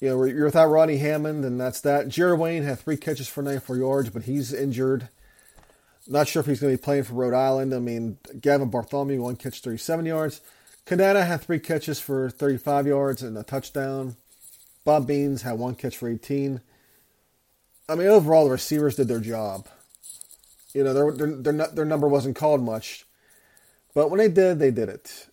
you 0.00 0.08
know, 0.08 0.24
you're 0.24 0.46
without 0.46 0.66
Ronnie 0.66 0.98
Hammond, 0.98 1.44
and 1.44 1.60
that's 1.60 1.80
that. 1.82 2.08
Jared 2.08 2.40
Wayne 2.40 2.64
had 2.64 2.80
three 2.80 2.96
catches 2.96 3.28
for 3.28 3.42
94 3.42 3.76
yards, 3.76 4.10
but 4.10 4.24
he's 4.24 4.52
injured. 4.52 5.08
Not 6.08 6.28
sure 6.28 6.40
if 6.40 6.46
he's 6.46 6.60
going 6.60 6.72
to 6.72 6.80
be 6.80 6.84
playing 6.84 7.04
for 7.04 7.14
Rhode 7.14 7.34
Island. 7.34 7.74
I 7.74 7.78
mean, 7.78 8.18
Gavin 8.40 8.70
Bartholomew, 8.70 9.22
one 9.22 9.36
catch, 9.36 9.60
37 9.60 10.06
yards. 10.06 10.40
Konata 10.86 11.26
had 11.26 11.40
three 11.40 11.58
catches 11.58 11.98
for 11.98 12.30
35 12.30 12.86
yards 12.86 13.22
and 13.22 13.36
a 13.36 13.42
touchdown. 13.42 14.16
Bub 14.84 15.08
Means 15.08 15.42
had 15.42 15.58
one 15.58 15.74
catch 15.74 15.96
for 15.96 16.08
18. 16.08 16.60
I 17.88 17.94
mean, 17.94 18.06
overall, 18.06 18.44
the 18.44 18.52
receivers 18.52 18.96
did 18.96 19.08
their 19.08 19.20
job. 19.20 19.66
You 20.76 20.84
know, 20.84 20.92
their, 20.92 21.10
their, 21.10 21.52
their, 21.52 21.66
their 21.68 21.84
number 21.86 22.06
wasn't 22.06 22.36
called 22.36 22.62
much. 22.62 23.06
But 23.94 24.10
when 24.10 24.18
they 24.18 24.28
did, 24.28 24.58
they 24.58 24.70
did 24.70 24.90
it. 24.90 25.26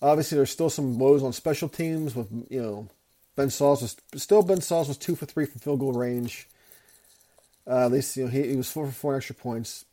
Obviously, 0.00 0.36
there's 0.36 0.52
still 0.52 0.70
some 0.70 0.96
woes 0.96 1.24
on 1.24 1.32
special 1.32 1.68
teams 1.68 2.14
with, 2.14 2.28
you 2.48 2.62
know, 2.62 2.88
Ben 3.34 3.50
Sauls 3.50 3.82
was 3.82 3.96
still 4.14 4.44
Ben 4.44 4.60
Sauls 4.60 4.86
was 4.86 4.96
two 4.96 5.16
for 5.16 5.26
three 5.26 5.44
from 5.44 5.58
field 5.58 5.80
goal 5.80 5.92
range. 5.92 6.46
Uh, 7.66 7.86
at 7.86 7.90
least 7.90 8.16
you 8.16 8.24
know 8.24 8.30
he, 8.30 8.46
he 8.48 8.56
was 8.56 8.70
four 8.70 8.86
for 8.86 8.92
four 8.92 9.16
extra 9.16 9.34
points. 9.34 9.84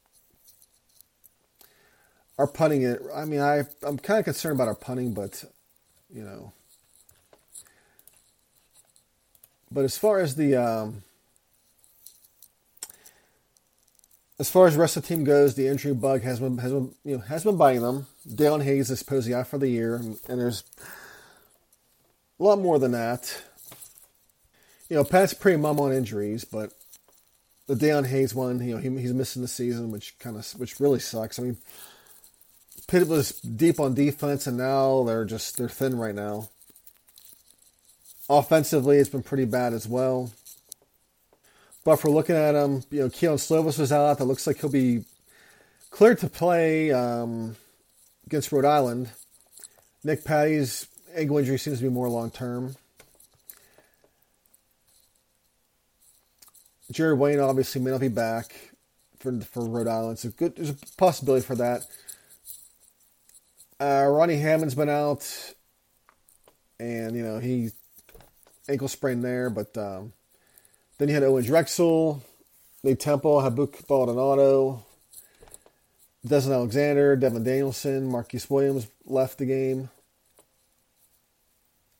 Our 2.37 2.45
punting 2.45 2.83
it. 2.83 3.01
I 3.15 3.25
mean, 3.25 3.41
I 3.41 3.63
I'm 3.81 3.97
kind 3.97 4.19
of 4.19 4.25
concerned 4.25 4.55
about 4.55 4.67
our 4.67 4.75
punting, 4.75 5.15
but 5.15 5.43
you 6.13 6.23
know. 6.23 6.53
But 9.71 9.85
as 9.85 9.97
far 9.97 10.19
as 10.19 10.35
the 10.35 10.55
um, 10.55 11.03
as 14.39 14.49
far 14.49 14.67
as 14.67 14.75
rest 14.75 14.97
of 14.97 15.03
the 15.03 15.07
team 15.07 15.23
goes, 15.23 15.55
the 15.55 15.67
injury 15.67 15.93
bug 15.93 16.21
has 16.23 16.39
been 16.39 16.57
has 16.57 16.71
been 16.71 16.93
you 17.03 17.17
know 17.17 17.23
has 17.23 17.43
been 17.43 17.57
biting 17.57 17.81
them. 17.81 18.07
Dayon 18.27 18.63
Hayes 18.63 18.89
is 18.89 18.99
supposedly 18.99 19.33
out 19.33 19.47
for 19.47 19.57
the 19.57 19.69
year, 19.69 19.95
and, 19.95 20.17
there's 20.27 20.63
a 22.39 22.43
lot 22.43 22.59
more 22.59 22.79
than 22.79 22.91
that. 22.91 23.43
You 24.89 24.97
know, 24.97 25.03
Pat's 25.03 25.33
pretty 25.33 25.57
mum 25.57 25.79
on 25.79 25.93
injuries, 25.93 26.43
but 26.43 26.71
the 27.67 27.75
Dayon 27.75 28.07
Hayes 28.07 28.35
one, 28.35 28.59
you 28.59 28.75
know, 28.75 28.81
he, 28.81 28.89
he's 29.01 29.13
missing 29.13 29.41
the 29.41 29.47
season, 29.47 29.89
which 29.89 30.17
kind 30.19 30.35
of 30.35 30.45
which 30.59 30.79
really 30.79 30.99
sucks. 30.99 31.39
I 31.39 31.43
mean, 31.43 31.57
Pitt 32.87 33.07
was 33.07 33.39
deep 33.39 33.79
on 33.79 33.93
defense, 33.93 34.47
and 34.47 34.57
now 34.57 35.03
they're 35.03 35.25
just 35.25 35.57
they're 35.57 35.69
thin 35.69 35.97
right 35.97 36.13
now. 36.13 36.49
Offensively, 38.29 38.97
it's 38.97 39.09
been 39.09 39.23
pretty 39.23 39.45
bad 39.45 39.73
as 39.73 39.87
well. 39.87 40.31
But 41.85 41.97
for 41.97 42.09
looking 42.09 42.35
at 42.35 42.55
him, 42.55 42.83
you 42.89 43.01
know, 43.01 43.09
Kedon 43.09 43.37
Slovis 43.37 43.79
was 43.79 43.91
out. 43.91 44.17
That 44.17 44.25
looks 44.25 44.47
like 44.47 44.59
he'll 44.59 44.71
be 44.71 45.05
cleared 45.91 46.17
to 46.19 46.27
play 46.27 46.91
um, 46.91 47.55
against 48.25 48.51
Rhode 48.51 48.65
Island. 48.65 49.11
Nick 50.03 50.25
Patti's 50.25 50.87
ankle 51.15 51.37
injury 51.37 51.59
seems 51.59 51.77
to 51.77 51.83
be 51.83 51.89
more 51.89 52.09
long 52.09 52.31
term. 52.31 52.75
Jared 56.91 57.19
Wayne 57.19 57.39
obviously 57.39 57.81
may 57.81 57.91
not 57.91 58.01
be 58.01 58.07
back 58.07 58.71
for 59.19 59.39
for 59.41 59.67
Rhode 59.67 59.87
Island, 59.87 60.19
so 60.19 60.29
good. 60.29 60.55
There's 60.55 60.71
a 60.71 60.77
possibility 60.97 61.45
for 61.45 61.55
that. 61.55 61.85
Uh, 63.79 64.07
Ronnie 64.09 64.37
Hammond's 64.37 64.75
been 64.75 64.89
out, 64.89 65.53
and 66.79 67.15
you 67.15 67.23
know 67.23 67.37
he 67.37 67.69
ankle 68.67 68.87
sprain 68.87 69.21
there, 69.21 69.49
but 69.51 69.77
um, 69.77 70.13
then 70.97 71.07
you 71.07 71.13
had 71.13 71.23
Owen 71.23 71.43
Drexel, 71.43 72.23
Nate 72.83 72.99
Temple, 72.99 73.41
Habakkuk 73.41 73.87
Baldonado, 73.87 74.83
Deslin 76.25 76.53
Alexandre, 76.53 77.15
Devin 77.15 77.43
Danielson, 77.43 78.07
Marquis 78.07 78.41
Williams 78.49 78.87
left 79.05 79.37
the 79.37 79.45
game 79.45 79.89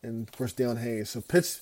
and 0.06 0.28
of 0.28 0.38
course 0.38 0.54
Dayon 0.54 0.82
Hayes. 0.82 1.10
So 1.10 1.22
Pitt's 1.22 1.62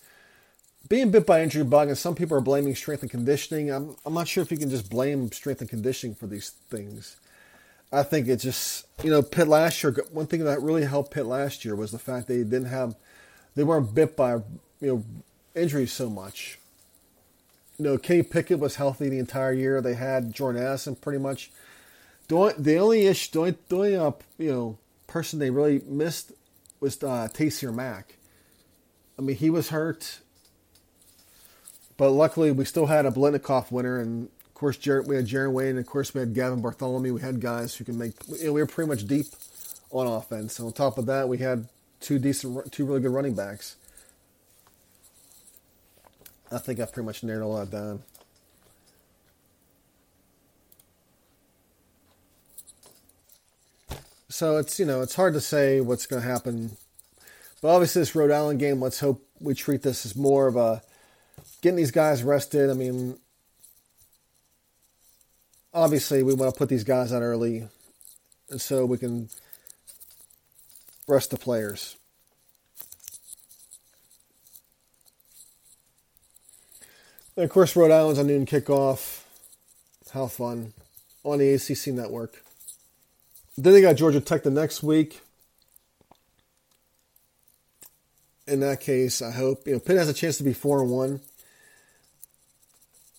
being 0.90 1.12
bit 1.12 1.26
by 1.26 1.42
injury 1.42 1.64
bug, 1.64 1.88
and 1.88 1.98
some 1.98 2.14
people 2.16 2.38
are 2.38 2.42
blaming 2.42 2.76
strength 2.76 3.02
and 3.02 3.12
conditioning. 3.12 3.72
I'm 3.72 3.96
I'm 4.06 4.14
not 4.14 4.28
sure 4.28 4.44
if 4.44 4.52
you 4.52 4.58
can 4.58 4.70
just 4.70 4.90
blame 4.90 5.32
strength 5.32 5.62
and 5.62 5.70
conditioning 5.70 6.16
for 6.16 6.28
these 6.28 6.50
things. 6.70 7.18
I 7.92 8.04
think 8.04 8.28
it's 8.28 8.44
just 8.44 8.86
you 9.04 9.10
know 9.10 9.22
Pitt 9.22 9.48
last 9.48 9.82
year. 9.82 9.96
One 10.12 10.28
thing 10.28 10.44
that 10.44 10.62
really 10.62 10.86
helped 10.86 11.14
Pitt 11.14 11.26
last 11.26 11.64
year 11.66 11.76
was 11.76 11.92
the 11.92 12.00
fact 12.00 12.28
they 12.28 12.38
didn't 12.38 12.66
have 12.66 12.96
they 13.56 13.64
weren't 13.64 13.94
bit 13.96 14.16
by 14.16 14.34
you 14.34 14.44
know 14.82 15.04
injuries 15.56 15.94
so 15.94 16.10
much. 16.10 16.60
You 17.84 17.90
know, 17.90 17.98
Kenny 17.98 18.24
Pickett 18.24 18.60
was 18.60 18.78
healthy 18.78 19.10
the 19.10 19.20
entire 19.20 19.52
year. 19.52 19.82
They 19.82 19.96
had 19.96 20.34
Jordan 20.34 20.64
Addison 20.64 20.96
pretty 20.96 21.20
much. 21.20 21.52
The 22.30 22.38
only, 22.78 23.08
issue, 23.08 23.32
the 23.34 23.40
only, 23.40 23.58
the 23.68 23.76
only 23.76 23.96
uh, 23.98 24.12
you 24.38 24.52
know 24.54 24.78
person 25.06 25.38
they 25.38 25.50
really 25.50 25.82
missed 25.86 26.32
was 26.80 27.04
uh, 27.04 27.28
Taysir 27.34 27.76
Mack. 27.76 28.16
I 29.20 29.22
mean, 29.22 29.36
he 29.36 29.50
was 29.50 29.68
hurt, 29.68 30.22
but 31.98 32.12
luckily 32.12 32.54
we 32.54 32.64
still 32.64 32.86
had 32.86 33.06
a 33.06 33.12
Biletnikoff 33.12 33.70
winner, 33.70 34.00
and 34.00 34.30
of 34.46 34.54
course 34.54 34.78
Jared, 34.78 35.06
we 35.06 35.18
had 35.18 35.28
Jaron 35.28 35.52
Wayne, 35.52 35.72
and 35.72 35.80
of 35.80 35.86
course 35.86 36.14
we 36.14 36.22
had 36.22 36.34
Gavin 36.34 36.62
Bartholomew. 36.62 37.14
We 37.14 37.20
had 37.20 37.42
guys 37.42 37.76
who 37.76 37.84
can 37.84 37.98
make. 37.98 38.14
You 38.30 38.46
know, 38.46 38.54
we 38.54 38.62
were 38.62 38.66
pretty 38.66 38.88
much 38.88 39.06
deep 39.06 39.26
on 39.92 40.08
offense. 40.08 40.58
And 40.58 40.68
on 40.68 40.72
top 40.72 40.98
of 40.98 41.06
that, 41.08 41.28
we 41.28 41.40
had 41.40 41.68
two 42.00 42.18
decent, 42.18 42.72
two 42.72 42.86
really 42.86 43.02
good 43.02 43.12
running 43.12 43.36
backs. 43.36 43.76
I 46.54 46.60
think 46.60 46.80
I've 46.80 46.94
pretty 46.94 47.06
much 47.06 47.24
narrowed 47.24 47.72
that 47.72 47.76
down. 47.76 48.04
So 54.30 54.58
it's 54.58 54.80
you 54.80 54.86
know 54.86 55.02
it's 55.02 55.16
hard 55.16 55.34
to 55.34 55.42
say 55.42 55.82
what's 55.82 56.06
going 56.06 56.22
to 56.22 56.28
happen 56.28 56.78
but 57.64 57.70
obviously, 57.70 58.02
this 58.02 58.14
Rhode 58.14 58.30
Island 58.30 58.60
game, 58.60 58.82
let's 58.82 59.00
hope 59.00 59.26
we 59.40 59.54
treat 59.54 59.84
this 59.84 60.06
as 60.06 60.18
more 60.18 60.48
of 60.48 60.58
a 60.58 60.82
getting 61.62 61.78
these 61.78 61.92
guys 61.92 62.22
rested. 62.22 62.70
I 62.70 62.74
mean, 62.74 63.18
obviously, 65.74 66.24
we 66.24 66.34
want 66.34 66.54
to 66.54 66.58
put 66.60 66.68
these 66.68 66.84
guys 66.84 67.14
out 67.14 67.22
early, 67.22 67.70
and 68.50 68.60
so 68.60 68.86
we 68.86 68.98
can 68.98 69.30
rest 71.08 71.32
the 71.32 71.38
players. 71.38 71.96
And 77.36 77.46
of 77.46 77.50
course, 77.50 77.76
Rhode 77.76 77.92
Island's 77.92 78.20
on 78.20 78.28
noon 78.28 78.46
kickoff. 78.46 79.22
How 80.12 80.28
fun 80.28 80.74
on 81.24 81.40
the 81.40 81.54
ACC 81.54 81.88
network. 81.88 82.44
Then 83.58 83.74
they 83.74 83.82
got 83.82 83.96
Georgia 83.96 84.22
Tech 84.22 84.44
the 84.44 84.52
next 84.52 84.84
week 84.84 85.22
in 88.48 88.60
that 88.60 88.82
case, 88.82 89.22
I 89.22 89.32
hope 89.32 89.66
you 89.68 89.74
know 89.74 89.80
Pitt 89.80 89.98
has 89.98 90.10
a 90.10 90.14
chance 90.14 90.38
to 90.38 90.44
be 90.44 90.54
four 90.54 90.82
and 90.82 90.92
one. 90.92 91.22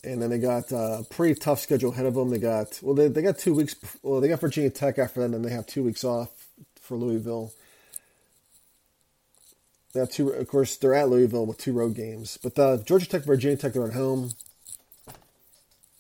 And 0.03 0.21
then 0.21 0.29
they 0.29 0.39
got 0.39 0.71
uh, 0.71 0.99
a 1.01 1.05
pretty 1.09 1.35
tough 1.35 1.61
schedule 1.61 1.91
ahead 1.91 2.05
of 2.05 2.15
them. 2.15 2.29
They 2.29 2.39
got 2.39 2.79
well, 2.83 2.95
they, 2.95 3.09
they 3.09 3.23
got 3.23 3.39
two 3.39 3.55
weeks. 3.55 3.75
Well, 4.03 4.21
they 4.21 4.29
got 4.29 4.41
Virginia 4.41 4.71
Tech 4.71 4.99
after 4.99 5.21
that, 5.21 5.27
and 5.27 5.35
then 5.35 5.43
they 5.43 5.51
have 5.51 5.67
two 5.67 5.83
weeks 5.83 6.05
off 6.05 6.29
for 6.81 6.97
Louisville. 6.97 7.53
They 9.95 10.01
have 10.01 10.11
two. 10.11 10.31
Of 10.31 10.49
course, 10.49 10.77
they're 10.77 10.95
at 10.95 11.09
Louisville 11.09 11.47
with 11.47 11.59
two 11.59 11.73
road 11.73 11.95
games. 11.95 12.39
But 12.43 12.59
uh, 12.59 12.77
Georgia 12.79 13.09
Tech, 13.09 13.23
Virginia 13.23 13.57
Tech, 13.57 13.73
they're 13.73 13.87
at 13.87 13.95
home. 13.95 14.33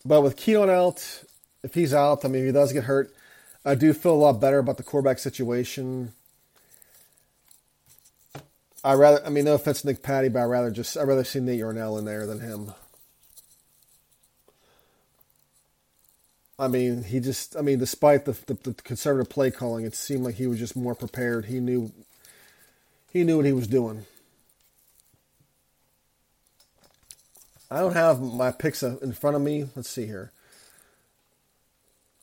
But 0.05 0.21
with 0.21 0.37
Kedon 0.37 0.69
out, 0.69 1.23
if 1.63 1.73
he's 1.73 1.95
out, 1.95 2.25
I 2.25 2.29
mean, 2.29 2.43
if 2.43 2.47
he 2.49 2.53
does 2.53 2.73
get 2.73 2.85
hurt, 2.85 3.15
I 3.65 3.75
do 3.75 3.95
feel 3.95 4.13
a 4.13 4.17
lot 4.17 4.41
better 4.41 4.59
about 4.59 4.77
the 4.77 4.83
quarterback 4.83 5.19
situation 5.19 6.13
I 8.85 8.93
rather, 8.93 9.25
I 9.25 9.31
mean, 9.31 9.47
no 9.47 9.55
offense, 9.55 9.81
to 9.81 9.87
Nick 9.87 10.03
Patti, 10.03 10.29
but 10.29 10.41
I 10.41 10.45
rather 10.45 10.71
just, 10.71 10.99
I 10.99 11.03
rather 11.05 11.25
see 11.25 11.41
Nate 11.41 11.59
Yarnell 11.59 11.97
in 11.97 12.05
there 12.05 12.27
than 12.27 12.41
him. 12.41 12.75
I 16.59 16.69
mean, 16.69 17.03
he 17.03 17.19
just, 17.19 17.57
I 17.57 17.63
mean, 17.63 17.79
despite 17.79 18.27
the, 18.27 18.33
the, 18.47 18.55
the 18.63 18.75
conservative 18.75 19.31
play 19.31 19.51
calling, 19.51 19.87
it 19.87 19.95
seemed 19.95 20.23
like 20.23 20.35
he 20.35 20.47
was 20.47 20.59
just 20.59 20.77
more 20.77 20.95
prepared. 20.95 21.47
He 21.47 21.61
knew, 21.61 21.93
he 23.15 23.25
knew 23.25 23.37
what 23.37 23.47
he 23.47 23.53
was 23.53 23.69
doing. 23.69 24.05
I 27.71 27.79
don't 27.79 27.95
have 27.95 28.21
my 28.21 28.51
picks 28.51 28.83
in 28.83 29.13
front 29.13 29.37
of 29.37 29.43
me. 29.43 29.69
Let's 29.75 29.89
see 29.89 30.05
here. 30.05 30.33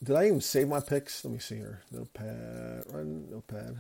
Did 0.03 0.15
I 0.15 0.27
even 0.27 0.41
save 0.41 0.67
my 0.67 0.81
picks? 0.81 1.23
Let 1.23 1.33
me 1.33 1.39
see 1.39 1.55
here. 1.55 1.81
Notepad, 1.91 2.83
run 2.89 3.29
notepad. 3.31 3.77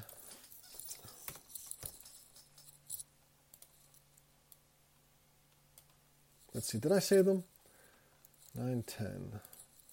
Let's 6.53 6.67
see. 6.67 6.79
Did 6.79 6.91
I 6.91 6.99
save 6.99 7.25
them? 7.25 7.43
Nine 8.55 8.83
ten. 8.85 9.39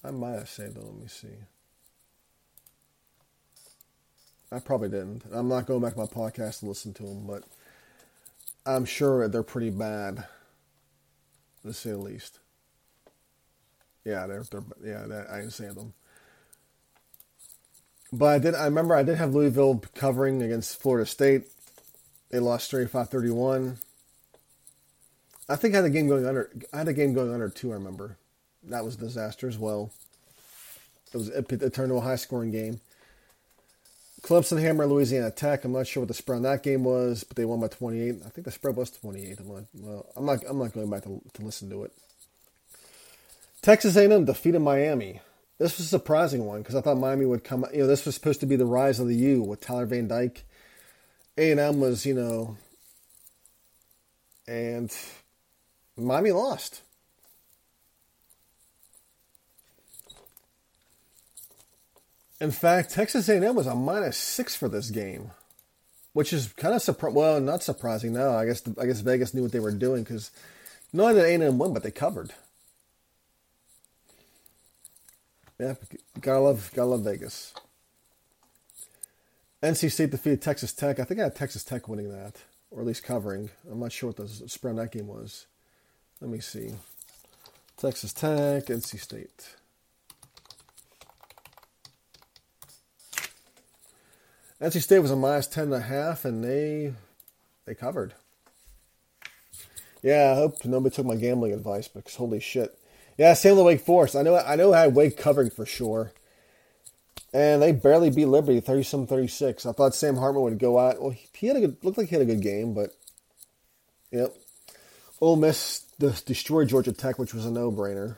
I 0.05 0.11
might 0.11 0.33
have 0.33 0.49
saved 0.49 0.75
them. 0.75 0.85
Let 0.87 1.01
me 1.01 1.09
see. 1.09 1.29
I 4.51 4.59
probably 4.61 4.89
didn't. 4.89 5.25
I'm 5.33 5.49
not 5.49 5.67
going 5.67 5.83
back 5.83 5.95
to 5.95 5.99
my 6.01 6.07
podcast 6.07 6.61
to 6.61 6.67
listen 6.67 6.95
to 6.95 7.03
them, 7.03 7.27
but 7.27 7.45
I'm 8.65 8.85
sure 8.85 9.29
they're 9.29 9.43
pretty 9.43 9.71
bad, 9.71 10.25
to 11.65 11.73
say 11.73 11.91
the 11.91 11.99
least. 11.99 12.39
Yeah, 14.05 14.27
they're, 14.27 14.45
they're 14.51 14.63
yeah, 14.85 15.25
I 15.31 15.41
didn't 15.41 15.75
them. 15.75 15.93
But 18.11 18.27
I 18.27 18.39
did. 18.39 18.55
I 18.55 18.65
remember 18.65 18.95
I 18.95 19.03
did 19.03 19.19
have 19.19 19.35
Louisville 19.35 19.83
covering 19.95 20.43
against 20.43 20.81
Florida 20.81 21.05
State. 21.05 21.45
They 22.31 22.39
lost 22.39 22.73
35-31. 22.73 23.79
I 25.49 25.57
think 25.57 25.75
I 25.75 25.79
had 25.79 25.87
a 25.87 25.91
game 25.91 26.09
going 26.09 26.27
under. 26.27 26.51
I 26.73 26.79
had 26.79 26.89
a 26.89 26.93
game 26.93 27.13
going 27.13 27.33
under 27.33 27.49
too. 27.51 27.71
I 27.71 27.75
remember 27.75 28.17
that 28.65 28.85
was 28.85 28.95
a 28.97 28.99
disaster 28.99 29.49
as 29.49 29.59
well. 29.59 29.91
It 31.13 31.17
was 31.17 31.29
it, 31.29 31.51
it 31.51 31.75
turned 31.75 31.91
to 31.91 31.97
a 31.97 32.01
high 32.01 32.17
scoring 32.17 32.51
game. 32.51 32.81
Clemson 34.23 34.61
Hammer 34.61 34.87
Louisiana 34.87 35.31
Tech. 35.31 35.65
I'm 35.65 35.73
not 35.73 35.87
sure 35.87 36.03
what 36.03 36.09
the 36.09 36.15
spread 36.15 36.37
on 36.37 36.43
that 36.43 36.63
game 36.63 36.85
was, 36.85 37.25
but 37.25 37.37
they 37.37 37.45
won 37.45 37.61
by 37.61 37.69
28. 37.69 38.17
I 38.25 38.29
think 38.31 38.45
the 38.45 38.51
spread 38.51 38.77
was 38.77 38.91
28. 38.91 39.39
I'm 39.41 39.49
not. 39.49 39.65
Well, 39.75 40.07
I'm 40.17 40.27
not. 40.27 40.45
I'm 40.49 40.59
not 40.59 40.73
going 40.73 40.91
back 40.91 41.05
to, 41.05 41.23
to 41.35 41.43
listen 41.43 41.71
to 41.71 41.85
it. 41.85 41.93
Texas 43.63 43.97
A&M 43.97 44.25
defeated 44.25 44.61
Miami. 44.61 45.21
This 45.59 45.77
was 45.77 45.87
a 45.87 45.89
surprising 45.89 46.47
one 46.47 46.63
because 46.63 46.77
I 46.77 46.81
thought 46.81 46.99
Miami 46.99 47.27
would 47.27 47.45
come. 47.45 47.65
You 47.73 47.81
know, 47.81 47.87
this 47.87 48.07
was 48.07 48.15
supposed 48.15 48.41
to 48.41 48.47
be 48.47 48.57
the 48.57 48.65
rise 48.65 49.01
of 49.01 49.09
the 49.09 49.17
U 49.17 49.43
with 49.43 49.61
Tyler 49.61 49.87
Van 49.87 50.09
Dyke. 50.09 50.45
A&M 51.37 51.81
was, 51.81 52.05
you 52.05 52.15
know, 52.15 52.57
and 54.47 54.95
Miami 55.97 56.33
lost. 56.33 56.83
In 62.41 62.51
fact, 62.51 62.91
Texas 62.91 63.29
A&M 63.29 63.55
was 63.55 63.67
a 63.67 63.75
minus 63.75 64.17
six 64.17 64.55
for 64.55 64.69
this 64.69 64.91
game, 64.91 65.33
which 66.13 66.33
is 66.33 66.53
kind 66.57 66.75
of 66.75 66.83
surprising. 66.83 67.17
Well, 67.17 67.41
not 67.41 67.63
surprising 67.63 68.13
now. 68.13 68.37
I 68.37 68.47
guess 68.47 68.63
I 68.81 68.87
guess 68.87 69.01
Vegas 69.01 69.35
knew 69.35 69.43
what 69.43 69.53
they 69.53 69.61
were 69.61 69.73
doing 69.73 70.05
because 70.05 70.31
not 70.93 71.11
only 71.11 71.23
did 71.23 71.43
A&M 71.43 71.59
win, 71.59 71.75
but 71.75 71.83
they 71.83 71.91
covered. 71.91 72.33
Yeah, 75.59 75.75
gotta 76.21 76.39
love, 76.39 76.71
gotta 76.75 76.91
love 76.91 77.03
Vegas. 77.03 77.53
NC 79.61 79.91
State 79.91 80.13
defeated 80.13 80.41
Texas 80.41 80.73
Tech. 80.73 81.01
I 81.01 81.05
think 81.05 81.19
I 81.19 81.25
had 81.25 81.35
Texas 81.35 81.65
Tech 81.65 81.89
winning 81.89 82.13
that, 82.13 82.37
or 82.71 82.81
at 82.81 82.87
least 82.87 83.03
covering. 83.03 83.51
I'm 83.69 83.81
not 83.81 83.91
sure 83.91 84.11
what 84.11 84.17
the 84.17 84.29
spread 84.29 84.71
on 84.71 84.77
that 84.77 84.93
game 84.93 85.09
was. 85.09 85.47
Let 86.21 86.31
me 86.31 86.39
see. 86.39 86.71
Texas 87.77 88.13
Tech, 88.13 88.67
NC 88.67 89.01
State. 89.01 89.57
NC 94.61 94.83
State 94.83 94.99
was 94.99 95.11
a 95.11 95.17
minus 95.17 95.47
ten 95.47 95.65
and 95.65 95.75
a 95.75 95.81
half, 95.81 96.25
and 96.25 96.43
they 96.43 96.95
they 97.65 97.75
covered. 97.75 98.15
Yeah, 100.03 100.33
I 100.33 100.35
hope 100.35 100.65
nobody 100.65 100.95
took 100.95 101.07
my 101.07 101.17
gambling 101.17 101.53
advice 101.53 101.89
because 101.89 102.15
holy 102.15 102.41
shit. 102.41 102.79
Yeah, 103.17 103.35
same 103.35 103.57
with 103.57 103.67
Wake 103.67 103.81
Forest. 103.81 104.17
I 104.17 104.23
know 104.23 104.37
I 104.37 104.57
know 104.57 104.73
I 104.73 104.81
had 104.83 104.95
Wake 104.95 105.17
covering 105.17 105.51
for 105.51 105.67
sure. 105.67 106.13
And 107.33 107.61
they 107.61 107.73
barely 107.73 108.11
beat 108.11 108.27
Liberty, 108.27 108.61
37 108.61 109.07
36. 109.07 109.67
I 109.67 109.73
thought 109.73 109.95
Sam 109.95 110.17
Hartman 110.17 110.43
would 110.45 110.59
go 110.59 110.79
out. 110.79 111.01
Well, 111.01 111.11
he 111.11 111.47
had 111.47 111.57
a 111.57 111.61
good, 111.61 111.77
looked 111.83 111.99
like 111.99 112.09
he 112.09 112.15
had 112.15 112.23
a 112.23 112.27
good 112.27 112.41
game, 112.41 112.73
but, 112.73 112.97
yep. 114.11 114.35
Ole 115.21 115.37
Miss 115.37 115.81
destroyed 115.99 116.69
Georgia 116.69 116.93
Tech, 116.93 117.19
which 117.19 117.35
was 117.35 117.45
a 117.45 117.51
no 117.51 117.71
brainer. 117.71 118.17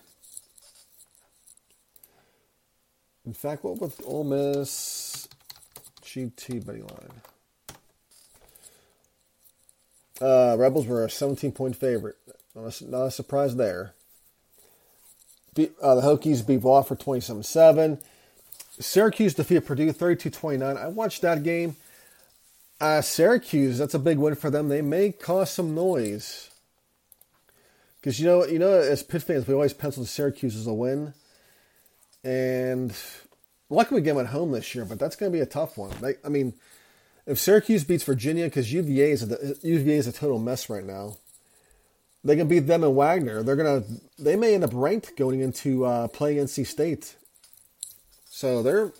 In 3.26 3.34
fact, 3.34 3.64
what 3.64 3.80
was 3.80 3.98
Ole 4.04 4.24
Miss 4.24 5.28
GT 6.10 6.66
betting 6.66 6.86
line? 6.86 7.20
Uh, 10.20 10.56
Rebels 10.58 10.86
were 10.86 11.04
a 11.04 11.10
17 11.10 11.52
point 11.52 11.76
favorite. 11.76 12.16
Not 12.54 12.80
a, 12.80 12.90
not 12.90 13.06
a 13.06 13.10
surprise 13.10 13.56
there. 13.56 13.94
Beat, 15.54 15.72
uh, 15.80 15.94
the 15.94 16.02
Hokies 16.02 16.44
beat 16.46 16.62
Wofford 16.62 16.98
27 16.98 17.44
7. 17.44 17.98
Syracuse 18.80 19.34
defeated 19.34 19.66
Purdue 19.66 19.92
32 19.92 20.30
29. 20.30 20.76
I 20.76 20.88
watched 20.88 21.22
that 21.22 21.42
game. 21.42 21.76
Uh, 22.80 23.02
Syracuse, 23.02 23.78
that's 23.78 23.94
a 23.94 23.98
big 23.98 24.18
win 24.18 24.34
for 24.34 24.50
them. 24.50 24.68
They 24.68 24.82
may 24.82 25.12
cause 25.12 25.50
some 25.50 25.74
noise. 25.74 26.50
Because 28.00 28.18
you 28.18 28.26
know, 28.26 28.44
you 28.46 28.58
know, 28.58 28.72
as 28.72 29.02
Pitt 29.02 29.22
fans, 29.22 29.46
we 29.46 29.54
always 29.54 29.74
pencil 29.74 30.04
Syracuse 30.06 30.56
as 30.56 30.66
a 30.66 30.72
win, 30.72 31.12
and 32.24 32.96
luckily 33.70 34.02
them 34.02 34.18
at 34.18 34.26
home 34.26 34.50
this 34.52 34.74
year. 34.74 34.84
But 34.84 34.98
that's 34.98 35.16
going 35.16 35.32
to 35.32 35.36
be 35.36 35.40
a 35.40 35.46
tough 35.46 35.78
one. 35.78 35.92
They, 36.00 36.16
I 36.24 36.28
mean, 36.28 36.52
if 37.26 37.38
Syracuse 37.38 37.84
beats 37.84 38.04
Virginia, 38.04 38.44
because 38.44 38.72
UVA 38.72 39.12
is 39.12 39.22
a, 39.30 39.54
UVA 39.62 39.96
is 39.96 40.06
a 40.06 40.12
total 40.12 40.38
mess 40.38 40.68
right 40.68 40.84
now, 40.84 41.16
they 42.22 42.36
can 42.36 42.48
beat 42.48 42.60
them 42.60 42.84
and 42.84 42.94
Wagner. 42.94 43.42
They're 43.42 43.56
gonna, 43.56 43.84
they 44.18 44.36
may 44.36 44.54
end 44.54 44.64
up 44.64 44.72
ranked 44.74 45.16
going 45.16 45.40
into 45.40 45.86
uh, 45.86 46.08
playing 46.08 46.38
NC 46.38 46.66
State. 46.66 47.16
So 48.26 48.62
they're 48.62 48.92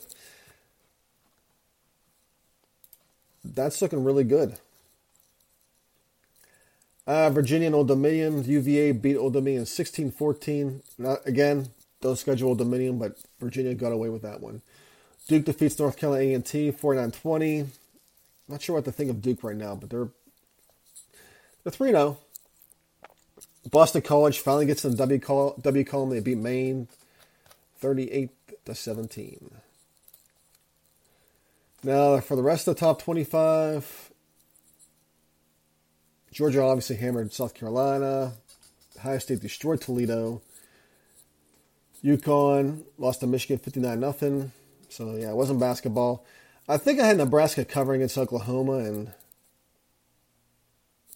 that's 3.45 3.81
looking 3.83 4.05
really 4.05 4.25
good. 4.25 4.59
Uh, 7.07 7.31
Virginia 7.31 7.67
and 7.67 7.75
Old 7.75 7.89
Dominion. 7.89 8.45
UVA 8.45 8.93
beat 8.93 9.17
Old 9.17 9.33
Dominion 9.33 9.67
16 9.67 10.13
14. 10.13 10.83
Not, 10.99 11.27
again, 11.27 11.69
don't 12.01 12.17
schedule 12.17 12.55
Dominion, 12.55 12.99
but 12.99 13.19
Virginia 13.39 13.75
got 13.75 13.93
away 13.93 14.09
with 14.09 14.23
that 14.23 14.41
one. 14.41 14.63
Duke 15.29 15.45
defeats 15.45 15.79
North 15.79 15.97
Carolina 15.97 16.37
A&T 16.37 16.71
49 16.71 17.11
20. 17.11 17.67
Not 18.49 18.63
sure 18.63 18.77
what 18.77 18.85
to 18.87 18.93
think 18.93 19.11
of 19.11 19.23
Duke 19.23 19.45
right 19.45 19.57
now, 19.57 19.75
but 19.75 19.91
they're 19.91 20.09
they're 21.63 21.73
3 21.73 21.91
0. 21.91 22.19
Boston 23.71 24.03
College 24.03 24.41
finally 24.41 24.67
gets 24.67 24.83
the 24.83 24.91
W, 24.91 25.21
call, 25.21 25.55
w 25.61 25.85
column. 25.85 26.11
They 26.11 26.21
beat 26.21 26.39
Maine 26.39 26.89
38 27.79 28.31
to 28.65 28.75
17. 28.75 29.51
Now, 31.83 32.21
for 32.21 32.37
the 32.37 32.43
rest 32.43 32.69
of 32.69 32.75
the 32.75 32.81
top 32.81 33.01
25, 33.03 34.11
Georgia 36.33 36.63
obviously 36.63 36.97
hammered 36.97 37.33
South 37.33 37.55
Carolina. 37.55 38.33
Ohio 38.99 39.19
State 39.19 39.41
destroyed 39.41 39.81
Toledo. 39.81 40.43
UConn 42.05 42.83
lost 42.99 43.21
to 43.21 43.27
Michigan 43.27 43.59
59 43.59 44.01
nothing. 44.01 44.53
So 44.89 45.17
yeah, 45.17 45.31
it 45.31 45.37
wasn't 45.37 45.61
basketball. 45.61 46.25
I 46.69 46.77
think 46.77 47.01
I 47.01 47.07
had 47.07 47.17
Nebraska 47.17 47.65
covering 47.65 48.01
against 48.01 48.17
Oklahoma, 48.19 48.79
and 48.79 49.13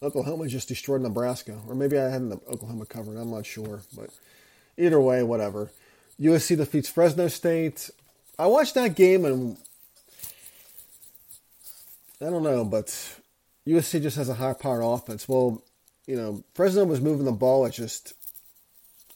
Oklahoma 0.02 0.48
just 0.48 0.68
destroyed 0.68 1.00
Nebraska, 1.00 1.58
or 1.68 1.74
maybe 1.74 1.98
I 1.98 2.08
had 2.08 2.22
Oklahoma 2.48 2.86
covering. 2.86 3.18
I'm 3.18 3.30
not 3.30 3.46
sure, 3.46 3.82
but 3.94 4.10
either 4.76 5.00
way, 5.00 5.22
whatever. 5.22 5.70
USC 6.20 6.56
defeats 6.56 6.88
Fresno 6.88 7.28
State. 7.28 7.90
I 8.38 8.46
watched 8.46 8.74
that 8.74 8.96
game, 8.96 9.24
and 9.24 9.56
I 12.20 12.26
don't 12.30 12.42
know, 12.42 12.64
but 12.64 12.86
USC 13.66 14.02
just 14.02 14.16
has 14.16 14.28
a 14.28 14.34
high 14.34 14.54
powered 14.54 14.82
offense. 14.82 15.28
Well, 15.28 15.62
you 16.06 16.16
know, 16.16 16.44
Fresno 16.54 16.84
was 16.84 17.00
moving 17.00 17.24
the 17.24 17.32
ball. 17.32 17.64
It's 17.66 17.76
just, 17.76 18.14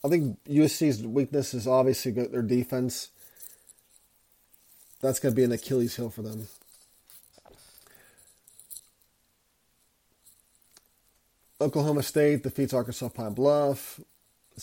I 0.04 0.08
think 0.08 0.38
USC's 0.44 1.02
weakness 1.02 1.54
is 1.54 1.66
obviously 1.66 2.12
their 2.12 2.42
defense. 2.42 3.10
That's 5.00 5.18
going 5.18 5.32
to 5.32 5.36
be 5.36 5.44
an 5.44 5.52
Achilles 5.52 5.96
heel 5.96 6.10
for 6.10 6.22
them. 6.22 6.48
Oklahoma 11.60 12.04
State 12.04 12.44
defeats 12.44 12.72
Arkansas 12.72 13.08
Pine 13.08 13.34
Bluff. 13.34 14.00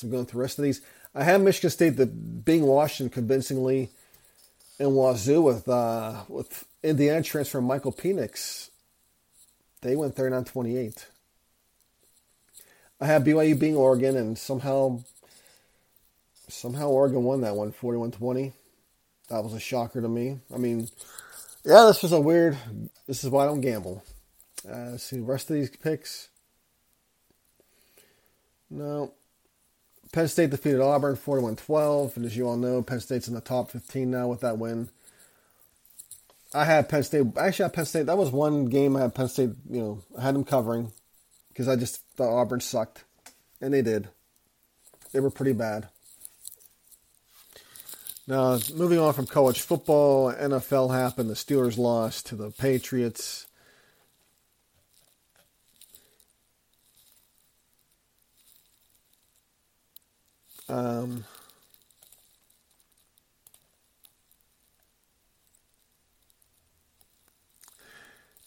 I'm 0.01 0.09
going 0.09 0.25
through 0.25 0.39
the 0.39 0.43
rest 0.43 0.59
of 0.59 0.63
these. 0.63 0.81
I 1.13 1.23
have 1.23 1.41
Michigan 1.41 1.69
State 1.69 1.97
the 1.97 2.05
being 2.05 2.63
Washington 2.63 3.13
convincingly, 3.13 3.89
in 4.79 4.87
Wazoo 4.87 5.41
with 5.41 5.67
uh, 5.67 6.23
with 6.27 6.65
Indiana 6.83 7.23
transfer 7.23 7.61
Michael 7.61 7.93
Penix 7.93 8.69
They 9.81 9.95
went 9.95 10.15
39-28. 10.15 11.05
I 12.99 13.05
have 13.07 13.23
BYU 13.23 13.59
being 13.59 13.75
Oregon, 13.75 14.15
and 14.15 14.37
somehow, 14.37 15.03
somehow 16.47 16.89
Oregon 16.89 17.23
won 17.23 17.41
that 17.41 17.55
one, 17.55 17.71
41-20. 17.71 18.53
That 19.29 19.43
was 19.43 19.53
a 19.53 19.59
shocker 19.59 20.01
to 20.01 20.07
me. 20.07 20.39
I 20.53 20.57
mean, 20.57 20.87
yeah, 21.63 21.85
this 21.85 22.03
was 22.03 22.11
a 22.11 22.21
weird. 22.21 22.57
This 23.07 23.23
is 23.23 23.29
why 23.29 23.43
I 23.43 23.47
don't 23.47 23.61
gamble. 23.61 24.03
Uh, 24.69 24.97
see 24.97 25.17
the 25.17 25.23
rest 25.23 25.49
of 25.49 25.55
these 25.55 25.69
picks. 25.69 26.29
No. 28.69 29.13
Penn 30.11 30.27
State 30.27 30.51
defeated 30.51 30.81
Auburn 30.81 31.15
41 31.15 31.55
12. 31.55 32.17
And 32.17 32.25
as 32.25 32.37
you 32.37 32.47
all 32.47 32.57
know, 32.57 32.81
Penn 32.81 32.99
State's 32.99 33.27
in 33.27 33.33
the 33.33 33.41
top 33.41 33.71
15 33.71 34.09
now 34.09 34.27
with 34.27 34.41
that 34.41 34.57
win. 34.57 34.89
I 36.53 36.65
had 36.65 36.87
Penn 36.87 37.03
State. 37.03 37.25
Actually, 37.37 37.63
I 37.63 37.67
had 37.67 37.73
Penn 37.73 37.85
State. 37.85 38.05
That 38.05 38.17
was 38.17 38.29
one 38.29 38.65
game 38.65 38.95
I 38.95 39.01
had 39.01 39.15
Penn 39.15 39.27
State, 39.27 39.51
you 39.69 39.81
know, 39.81 40.01
I 40.17 40.21
had 40.21 40.35
them 40.35 40.45
covering 40.45 40.93
because 41.49 41.67
I 41.67 41.75
just 41.75 42.01
thought 42.15 42.33
Auburn 42.33 42.61
sucked. 42.61 43.03
And 43.59 43.73
they 43.73 43.81
did. 43.81 44.09
They 45.11 45.19
were 45.19 45.31
pretty 45.31 45.53
bad. 45.53 45.89
Now, 48.27 48.57
moving 48.73 48.97
on 48.97 49.13
from 49.13 49.27
college 49.27 49.61
football, 49.61 50.33
NFL 50.33 50.91
happened. 50.91 51.29
The 51.29 51.35
Steelers 51.35 51.77
lost 51.77 52.25
to 52.27 52.35
the 52.35 52.49
Patriots. 52.49 53.45
Um, 60.67 61.25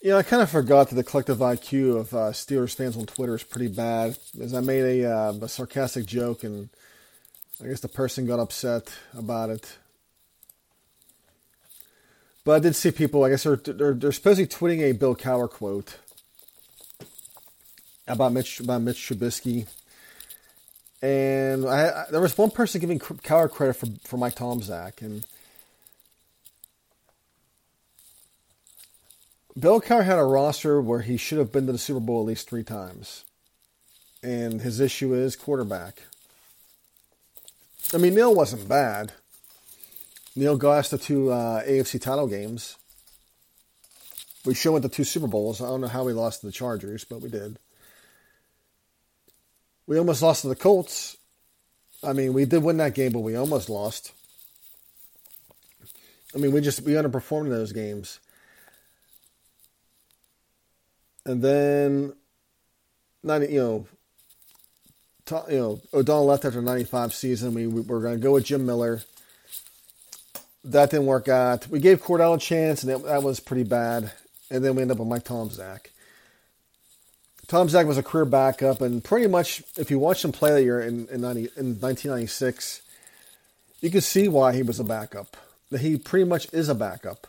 yeah, 0.01 0.17
I 0.17 0.23
kind 0.23 0.41
of 0.41 0.49
forgot 0.49 0.89
that 0.89 0.95
the 0.95 1.05
collective 1.05 1.37
IQ 1.37 1.99
of 2.01 2.13
uh, 2.13 2.17
Steelers 2.31 2.75
fans 2.75 2.97
on 2.97 3.05
Twitter 3.05 3.35
is 3.35 3.43
pretty 3.43 3.69
bad. 3.69 4.17
As 4.41 4.53
I 4.53 4.59
made 4.59 5.03
a, 5.03 5.09
uh, 5.09 5.33
a 5.41 5.47
sarcastic 5.47 6.05
joke, 6.05 6.43
and 6.43 6.67
I 7.61 7.67
guess 7.67 7.81
the 7.81 7.87
person 7.87 8.25
got 8.25 8.39
upset 8.39 8.91
about 9.17 9.49
it. 9.49 9.77
But 12.45 12.53
I 12.53 12.59
did 12.59 12.75
see 12.75 12.91
people. 12.91 13.23
I 13.23 13.29
guess 13.29 13.43
they're 13.43 13.57
they're, 13.57 13.93
they're 13.93 14.11
supposedly 14.11 14.47
tweeting 14.47 14.81
a 14.81 14.93
Bill 14.93 15.15
Cowher 15.15 15.49
quote 15.49 15.97
about 18.07 18.31
Mitch 18.31 18.59
about 18.59 18.81
Mitch 18.81 18.97
Trubisky 18.97 19.67
and 21.01 21.65
I, 21.65 21.89
I, 21.89 22.05
there 22.11 22.21
was 22.21 22.37
one 22.37 22.51
person 22.51 22.81
giving 22.81 22.99
Cowher 22.99 23.49
credit 23.49 23.75
for 23.75 23.87
for 24.03 24.17
Mike 24.17 24.35
Tomczak, 24.35 25.01
and 25.01 25.25
Bill 29.57 29.79
Cowher 29.79 30.03
had 30.03 30.19
a 30.19 30.23
roster 30.23 30.81
where 30.81 31.01
he 31.01 31.17
should 31.17 31.37
have 31.37 31.51
been 31.51 31.65
to 31.67 31.71
the 31.71 31.77
Super 31.77 31.99
Bowl 31.99 32.21
at 32.21 32.27
least 32.27 32.49
three 32.49 32.63
times, 32.63 33.23
and 34.21 34.61
his 34.61 34.79
issue 34.79 35.13
is 35.13 35.35
quarterback. 35.35 36.03
I 37.93 37.97
mean, 37.97 38.15
Neil 38.15 38.35
wasn't 38.35 38.67
bad. 38.67 39.13
Neil 40.35 40.57
got 40.57 40.77
us 40.79 40.89
the 40.89 40.97
two 40.97 41.31
uh, 41.31 41.63
AFC 41.63 41.99
title 41.99 42.27
games. 42.27 42.77
We 44.45 44.53
showed 44.53 44.73
went 44.73 44.83
the 44.83 44.89
two 44.89 45.03
Super 45.03 45.27
Bowls. 45.27 45.61
I 45.61 45.65
don't 45.65 45.81
know 45.81 45.87
how 45.87 46.03
we 46.03 46.13
lost 46.13 46.41
to 46.41 46.45
the 46.45 46.51
Chargers, 46.51 47.03
but 47.03 47.21
we 47.21 47.29
did. 47.29 47.59
We 49.85 49.97
almost 49.97 50.21
lost 50.21 50.43
to 50.43 50.47
the 50.47 50.55
Colts. 50.55 51.17
I 52.03 52.13
mean, 52.13 52.33
we 52.33 52.45
did 52.45 52.63
win 52.63 52.77
that 52.77 52.95
game, 52.95 53.11
but 53.11 53.19
we 53.19 53.35
almost 53.35 53.69
lost. 53.69 54.13
I 56.33 56.37
mean, 56.37 56.51
we 56.51 56.61
just 56.61 56.81
we 56.81 56.93
underperformed 56.93 57.45
in 57.45 57.49
those 57.49 57.73
games. 57.73 58.19
And 61.25 61.41
then, 61.41 62.13
ninety, 63.23 63.53
you 63.53 63.59
know, 63.59 63.87
you 65.31 65.57
know, 65.57 65.81
O'Donnell 65.93 66.25
left 66.25 66.45
after 66.45 66.61
ninety 66.61 66.83
five 66.83 67.13
season. 67.13 67.53
We, 67.53 67.67
we 67.67 67.81
were 67.81 68.01
going 68.01 68.15
to 68.15 68.23
go 68.23 68.33
with 68.33 68.45
Jim 68.45 68.65
Miller. 68.65 69.01
That 70.63 70.91
didn't 70.91 71.05
work 71.05 71.27
out. 71.27 71.67
We 71.67 71.79
gave 71.79 72.03
Kordell 72.03 72.35
a 72.35 72.39
chance, 72.39 72.83
and 72.83 72.91
it, 72.91 73.03
that 73.05 73.23
was 73.23 73.39
pretty 73.39 73.63
bad. 73.63 74.11
And 74.51 74.63
then 74.63 74.75
we 74.75 74.81
ended 74.81 74.95
up 74.95 74.99
with 74.99 75.07
Mike 75.07 75.23
Tomczak. 75.23 75.87
Tomczak 77.47 77.87
was 77.87 77.97
a 77.97 78.03
career 78.03 78.25
backup, 78.25 78.81
and 78.81 79.03
pretty 79.03 79.27
much, 79.27 79.63
if 79.77 79.89
you 79.89 79.97
watch 79.97 80.23
him 80.23 80.31
play 80.31 80.51
that 80.51 80.63
year 80.63 80.81
in 80.81 81.07
in, 81.07 81.21
90, 81.21 81.39
in 81.57 81.79
1996, 81.79 82.81
you 83.81 83.89
can 83.89 84.01
see 84.01 84.27
why 84.27 84.53
he 84.53 84.61
was 84.61 84.79
a 84.79 84.83
backup. 84.83 85.35
That 85.71 85.81
he 85.81 85.97
pretty 85.97 86.25
much 86.25 86.51
is 86.53 86.69
a 86.69 86.75
backup. 86.75 87.27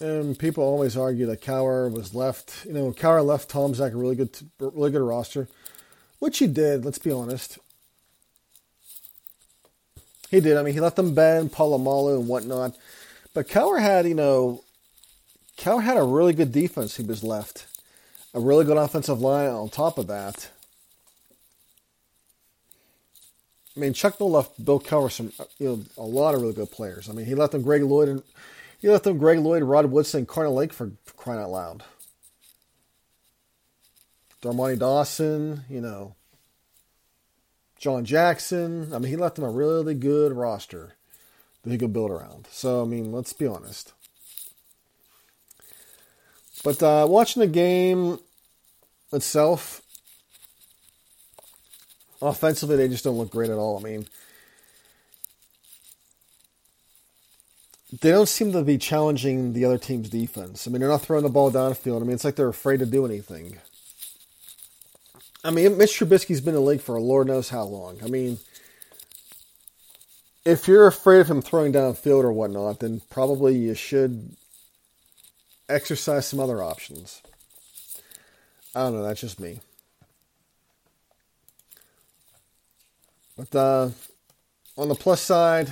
And 0.00 0.38
people 0.38 0.62
always 0.62 0.96
argue 0.96 1.26
that 1.26 1.42
Cowher 1.42 1.90
was 1.90 2.14
left. 2.14 2.64
You 2.66 2.72
know, 2.72 2.92
Cowher 2.92 3.24
left 3.24 3.50
Tomczak 3.50 3.92
a 3.92 3.96
really 3.96 4.14
good, 4.14 4.36
really 4.60 4.92
good 4.92 5.02
roster, 5.02 5.48
which 6.20 6.38
he 6.38 6.46
did. 6.46 6.84
Let's 6.84 6.98
be 6.98 7.10
honest. 7.10 7.58
He 10.30 10.40
did. 10.40 10.56
I 10.56 10.62
mean, 10.62 10.74
he 10.74 10.80
let 10.80 10.96
them 10.96 11.14
Ben, 11.14 11.48
Polamalu 11.48 12.20
and 12.20 12.28
whatnot. 12.28 12.76
But 13.34 13.48
Cowher 13.48 13.80
had, 13.80 14.06
you 14.06 14.14
know, 14.14 14.62
Cowher 15.56 15.82
had 15.82 15.96
a 15.96 16.02
really 16.02 16.32
good 16.32 16.52
defense. 16.52 16.96
He 16.96 17.02
was 17.02 17.24
left 17.24 17.66
a 18.34 18.40
really 18.40 18.64
good 18.64 18.76
offensive 18.76 19.20
line 19.20 19.50
on 19.50 19.68
top 19.68 19.98
of 19.98 20.06
that. 20.06 20.50
I 23.76 23.80
mean, 23.80 23.92
Chuck 23.92 24.20
Noll 24.20 24.32
left 24.32 24.64
Bill 24.64 24.80
Cowher 24.80 25.10
some, 25.10 25.32
you 25.58 25.68
know, 25.68 25.84
a 25.96 26.06
lot 26.06 26.34
of 26.34 26.42
really 26.42 26.54
good 26.54 26.70
players. 26.70 27.08
I 27.08 27.12
mean, 27.12 27.26
he 27.26 27.34
left 27.34 27.52
them 27.52 27.62
Greg 27.62 27.82
Lloyd 27.82 28.08
and 28.08 28.22
he 28.80 28.88
left 28.88 29.04
them 29.04 29.18
Greg 29.18 29.38
Lloyd, 29.38 29.62
Rod 29.62 29.86
Woodson, 29.86 30.26
Carnell 30.26 30.54
Lake 30.54 30.72
for, 30.72 30.92
for 31.04 31.14
crying 31.14 31.40
out 31.40 31.50
loud. 31.50 31.84
Dermontti 34.42 34.78
Dawson, 34.78 35.64
you 35.68 35.80
know, 35.80 36.14
John 37.76 38.04
Jackson. 38.04 38.94
I 38.94 38.98
mean, 38.98 39.10
he 39.10 39.16
left 39.16 39.36
them 39.36 39.44
a 39.44 39.50
really 39.50 39.94
good 39.94 40.32
roster 40.32 40.94
that 41.62 41.70
he 41.70 41.78
could 41.78 41.92
build 41.92 42.10
around. 42.10 42.46
So, 42.50 42.82
I 42.82 42.84
mean, 42.84 43.10
let's 43.12 43.32
be 43.32 43.46
honest. 43.46 43.92
But 46.62 46.82
uh, 46.82 47.06
watching 47.08 47.40
the 47.40 47.46
game 47.48 48.18
itself, 49.12 49.82
offensively, 52.22 52.76
they 52.76 52.88
just 52.88 53.04
don't 53.04 53.18
look 53.18 53.30
great 53.30 53.50
at 53.50 53.58
all. 53.58 53.78
I 53.78 53.82
mean, 53.82 54.06
they 57.90 58.10
don't 58.10 58.28
seem 58.28 58.52
to 58.52 58.62
be 58.62 58.76
challenging 58.76 59.54
the 59.54 59.64
other 59.64 59.78
team's 59.78 60.10
defense. 60.10 60.66
I 60.66 60.70
mean, 60.70 60.80
they're 60.80 60.90
not 60.90 61.02
throwing 61.02 61.22
the 61.22 61.30
ball 61.30 61.50
downfield. 61.50 62.02
I 62.02 62.04
mean, 62.04 62.12
it's 62.12 62.24
like 62.24 62.36
they're 62.36 62.48
afraid 62.48 62.80
to 62.80 62.86
do 62.86 63.06
anything. 63.06 63.58
I 65.42 65.50
mean, 65.50 65.78
Mitch 65.78 65.98
Trubisky's 65.98 66.40
been 66.40 66.54
in 66.54 66.60
the 66.60 66.66
league 66.66 66.80
for 66.80 67.00
Lord 67.00 67.28
knows 67.28 67.48
how 67.48 67.62
long. 67.62 67.98
I 68.04 68.08
mean, 68.08 68.38
if 70.44 70.68
you're 70.68 70.86
afraid 70.86 71.20
of 71.20 71.30
him 71.30 71.40
throwing 71.40 71.72
downfield 71.72 72.24
or 72.24 72.32
whatnot, 72.32 72.80
then 72.80 73.00
probably 73.08 73.56
you 73.56 73.74
should 73.74 74.36
exercise 75.68 76.26
some 76.26 76.40
other 76.40 76.62
options. 76.62 77.22
I 78.74 78.82
don't 78.84 78.94
know. 78.94 79.02
That's 79.02 79.20
just 79.20 79.40
me. 79.40 79.60
But 83.36 83.54
uh, 83.54 83.90
on 84.76 84.88
the 84.88 84.94
plus 84.94 85.20
side, 85.20 85.70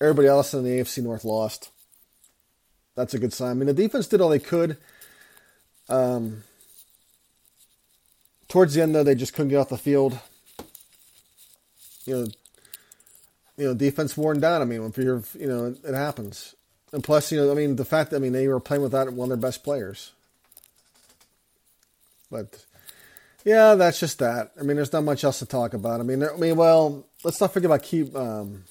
everybody 0.00 0.28
else 0.28 0.54
in 0.54 0.64
the 0.64 0.70
AFC 0.70 1.02
North 1.02 1.24
lost. 1.24 1.70
That's 2.94 3.14
a 3.14 3.18
good 3.18 3.32
sign. 3.32 3.50
I 3.50 3.54
mean, 3.54 3.66
the 3.66 3.74
defense 3.74 4.06
did 4.06 4.20
all 4.20 4.30
they 4.30 4.38
could. 4.38 4.76
Um, 5.88 6.44
towards 8.48 8.74
the 8.74 8.82
end, 8.82 8.94
though, 8.94 9.04
they 9.04 9.14
just 9.14 9.34
couldn't 9.34 9.50
get 9.50 9.58
off 9.58 9.68
the 9.68 9.78
field. 9.78 10.18
You 12.06 12.16
know, 12.16 12.26
you 13.56 13.64
know, 13.66 13.74
defense 13.74 14.16
worn 14.16 14.40
down. 14.40 14.62
I 14.62 14.64
mean, 14.64 14.82
if 14.82 14.96
you're, 14.96 15.22
you 15.38 15.46
know, 15.46 15.74
it, 15.84 15.94
happens. 15.94 16.54
And 16.92 17.02
plus, 17.02 17.32
you 17.32 17.38
know, 17.38 17.50
I 17.50 17.54
mean, 17.54 17.76
the 17.76 17.84
fact 17.84 18.10
that 18.10 18.16
I 18.16 18.20
mean 18.20 18.32
they 18.32 18.48
were 18.48 18.60
playing 18.60 18.82
without 18.82 19.12
one 19.12 19.30
of 19.30 19.40
their 19.40 19.48
best 19.48 19.64
players. 19.64 20.12
But 22.30 22.64
yeah, 23.44 23.74
that's 23.74 24.00
just 24.00 24.18
that. 24.18 24.52
I 24.58 24.62
mean, 24.62 24.76
there's 24.76 24.92
not 24.92 25.04
much 25.04 25.24
else 25.24 25.38
to 25.40 25.46
talk 25.46 25.74
about. 25.74 26.00
I 26.00 26.02
mean, 26.02 26.20
there, 26.20 26.34
I 26.34 26.38
mean, 26.38 26.56
well, 26.56 27.06
let's 27.24 27.40
not 27.40 27.52
forget 27.52 27.66
about 27.66 27.82
Keep. 27.82 28.14
Um, 28.14 28.64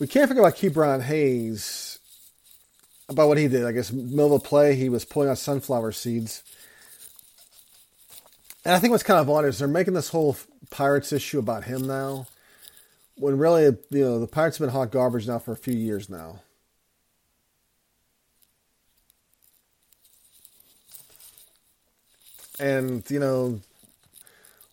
we 0.00 0.08
can't 0.08 0.26
forget 0.26 0.42
about 0.42 0.56
Ke'Bryan 0.56 1.02
Hayes. 1.02 1.98
About 3.08 3.28
what 3.28 3.38
he 3.38 3.48
did, 3.48 3.64
I 3.64 3.72
guess, 3.72 3.92
middle 3.92 4.34
of 4.34 4.42
the 4.42 4.48
play, 4.48 4.74
he 4.76 4.88
was 4.88 5.04
pulling 5.04 5.28
out 5.28 5.38
sunflower 5.38 5.92
seeds 5.92 6.44
and 8.64 8.74
I 8.74 8.78
think 8.78 8.90
what's 8.90 9.02
kind 9.02 9.20
of 9.20 9.30
odd 9.30 9.46
is 9.46 9.58
they're 9.58 9.68
making 9.68 9.94
this 9.94 10.10
whole 10.10 10.36
Pirates 10.70 11.12
issue 11.12 11.38
about 11.38 11.64
him 11.64 11.86
now, 11.86 12.26
when 13.16 13.38
really, 13.38 13.64
you 13.64 13.78
know, 13.90 14.20
the 14.20 14.26
Pirates 14.26 14.58
have 14.58 14.66
been 14.66 14.72
hot 14.72 14.90
garbage 14.90 15.26
now 15.26 15.38
for 15.38 15.52
a 15.52 15.56
few 15.56 15.74
years 15.74 16.10
now. 16.10 16.40
And 22.58 23.02
you 23.10 23.18
know, 23.18 23.60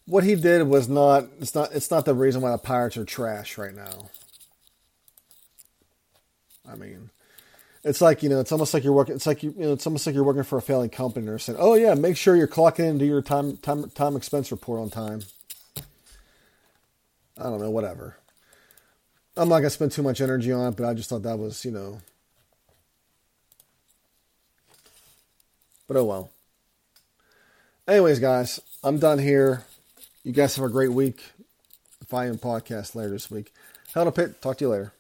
what 0.05 0.25
he 0.25 0.35
did 0.35 0.67
was 0.67 0.89
not 0.89 1.23
it's 1.39 1.55
not 1.55 1.71
it's 1.71 1.89
not 1.89 2.03
the 2.03 2.13
reason 2.13 2.41
why 2.41 2.51
the 2.51 2.57
Pirates 2.57 2.97
are 2.97 3.05
trash 3.05 3.57
right 3.57 3.73
now. 3.73 4.09
I 6.69 6.75
mean, 6.75 7.10
it's 7.84 8.01
like 8.01 8.23
you 8.23 8.30
know, 8.30 8.39
it's 8.39 8.51
almost 8.51 8.73
like 8.73 8.84
you're 8.84 8.93
working. 8.93 9.15
It's 9.15 9.25
like 9.25 9.43
you, 9.43 9.53
you 9.58 9.65
know, 9.65 9.73
it's 9.73 9.88
almost 9.88 10.06
like 10.06 10.15
you're 10.15 10.23
working 10.23 10.43
for 10.43 10.58
a 10.58 10.62
failing 10.62 10.89
company. 10.89 11.21
And 11.21 11.30
they're 11.30 11.39
saying, 11.39 11.58
"Oh 11.60 11.75
yeah, 11.75 11.93
make 11.93 12.17
sure 12.17 12.36
you're 12.36 12.47
clocking 12.47 12.89
into 12.89 13.06
your 13.06 13.21
time 13.21 13.58
time 13.58 13.89
time 13.91 14.15
expense 14.15 14.51
report 14.51 14.80
on 14.80 14.89
time." 14.89 15.21
I 17.39 17.43
don't 17.43 17.62
know, 17.62 17.69
whatever. 17.69 18.17
I'm 19.36 19.49
not 19.49 19.60
gonna 19.60 19.69
spend 19.69 19.91
too 19.91 20.01
much 20.01 20.21
energy 20.21 20.51
on 20.51 20.73
it, 20.73 20.75
but 20.75 20.88
I 20.88 20.93
just 20.93 21.10
thought 21.10 21.23
that 21.23 21.38
was, 21.38 21.63
you 21.63 21.71
know. 21.71 22.01
But 25.88 25.97
oh 25.97 26.03
well. 26.03 26.32
Anyways, 27.88 28.19
guys, 28.19 28.60
I'm 28.84 28.97
done 28.99 29.19
here. 29.19 29.63
You 30.23 30.34
guys 30.34 30.56
have 30.58 30.65
a 30.65 30.69
great 30.69 30.91
week. 30.91 31.23
If 32.01 32.13
I 32.13 32.25
am 32.25 32.38
podcast 32.38 32.95
later 32.95 33.12
this 33.12 33.32
week. 33.32 33.53
Hell 33.93 34.06
to 34.06 34.12
Pitt. 34.12 34.41
Talk 34.41 34.58
to 34.58 34.65
you 34.65 34.69
later. 34.69 34.93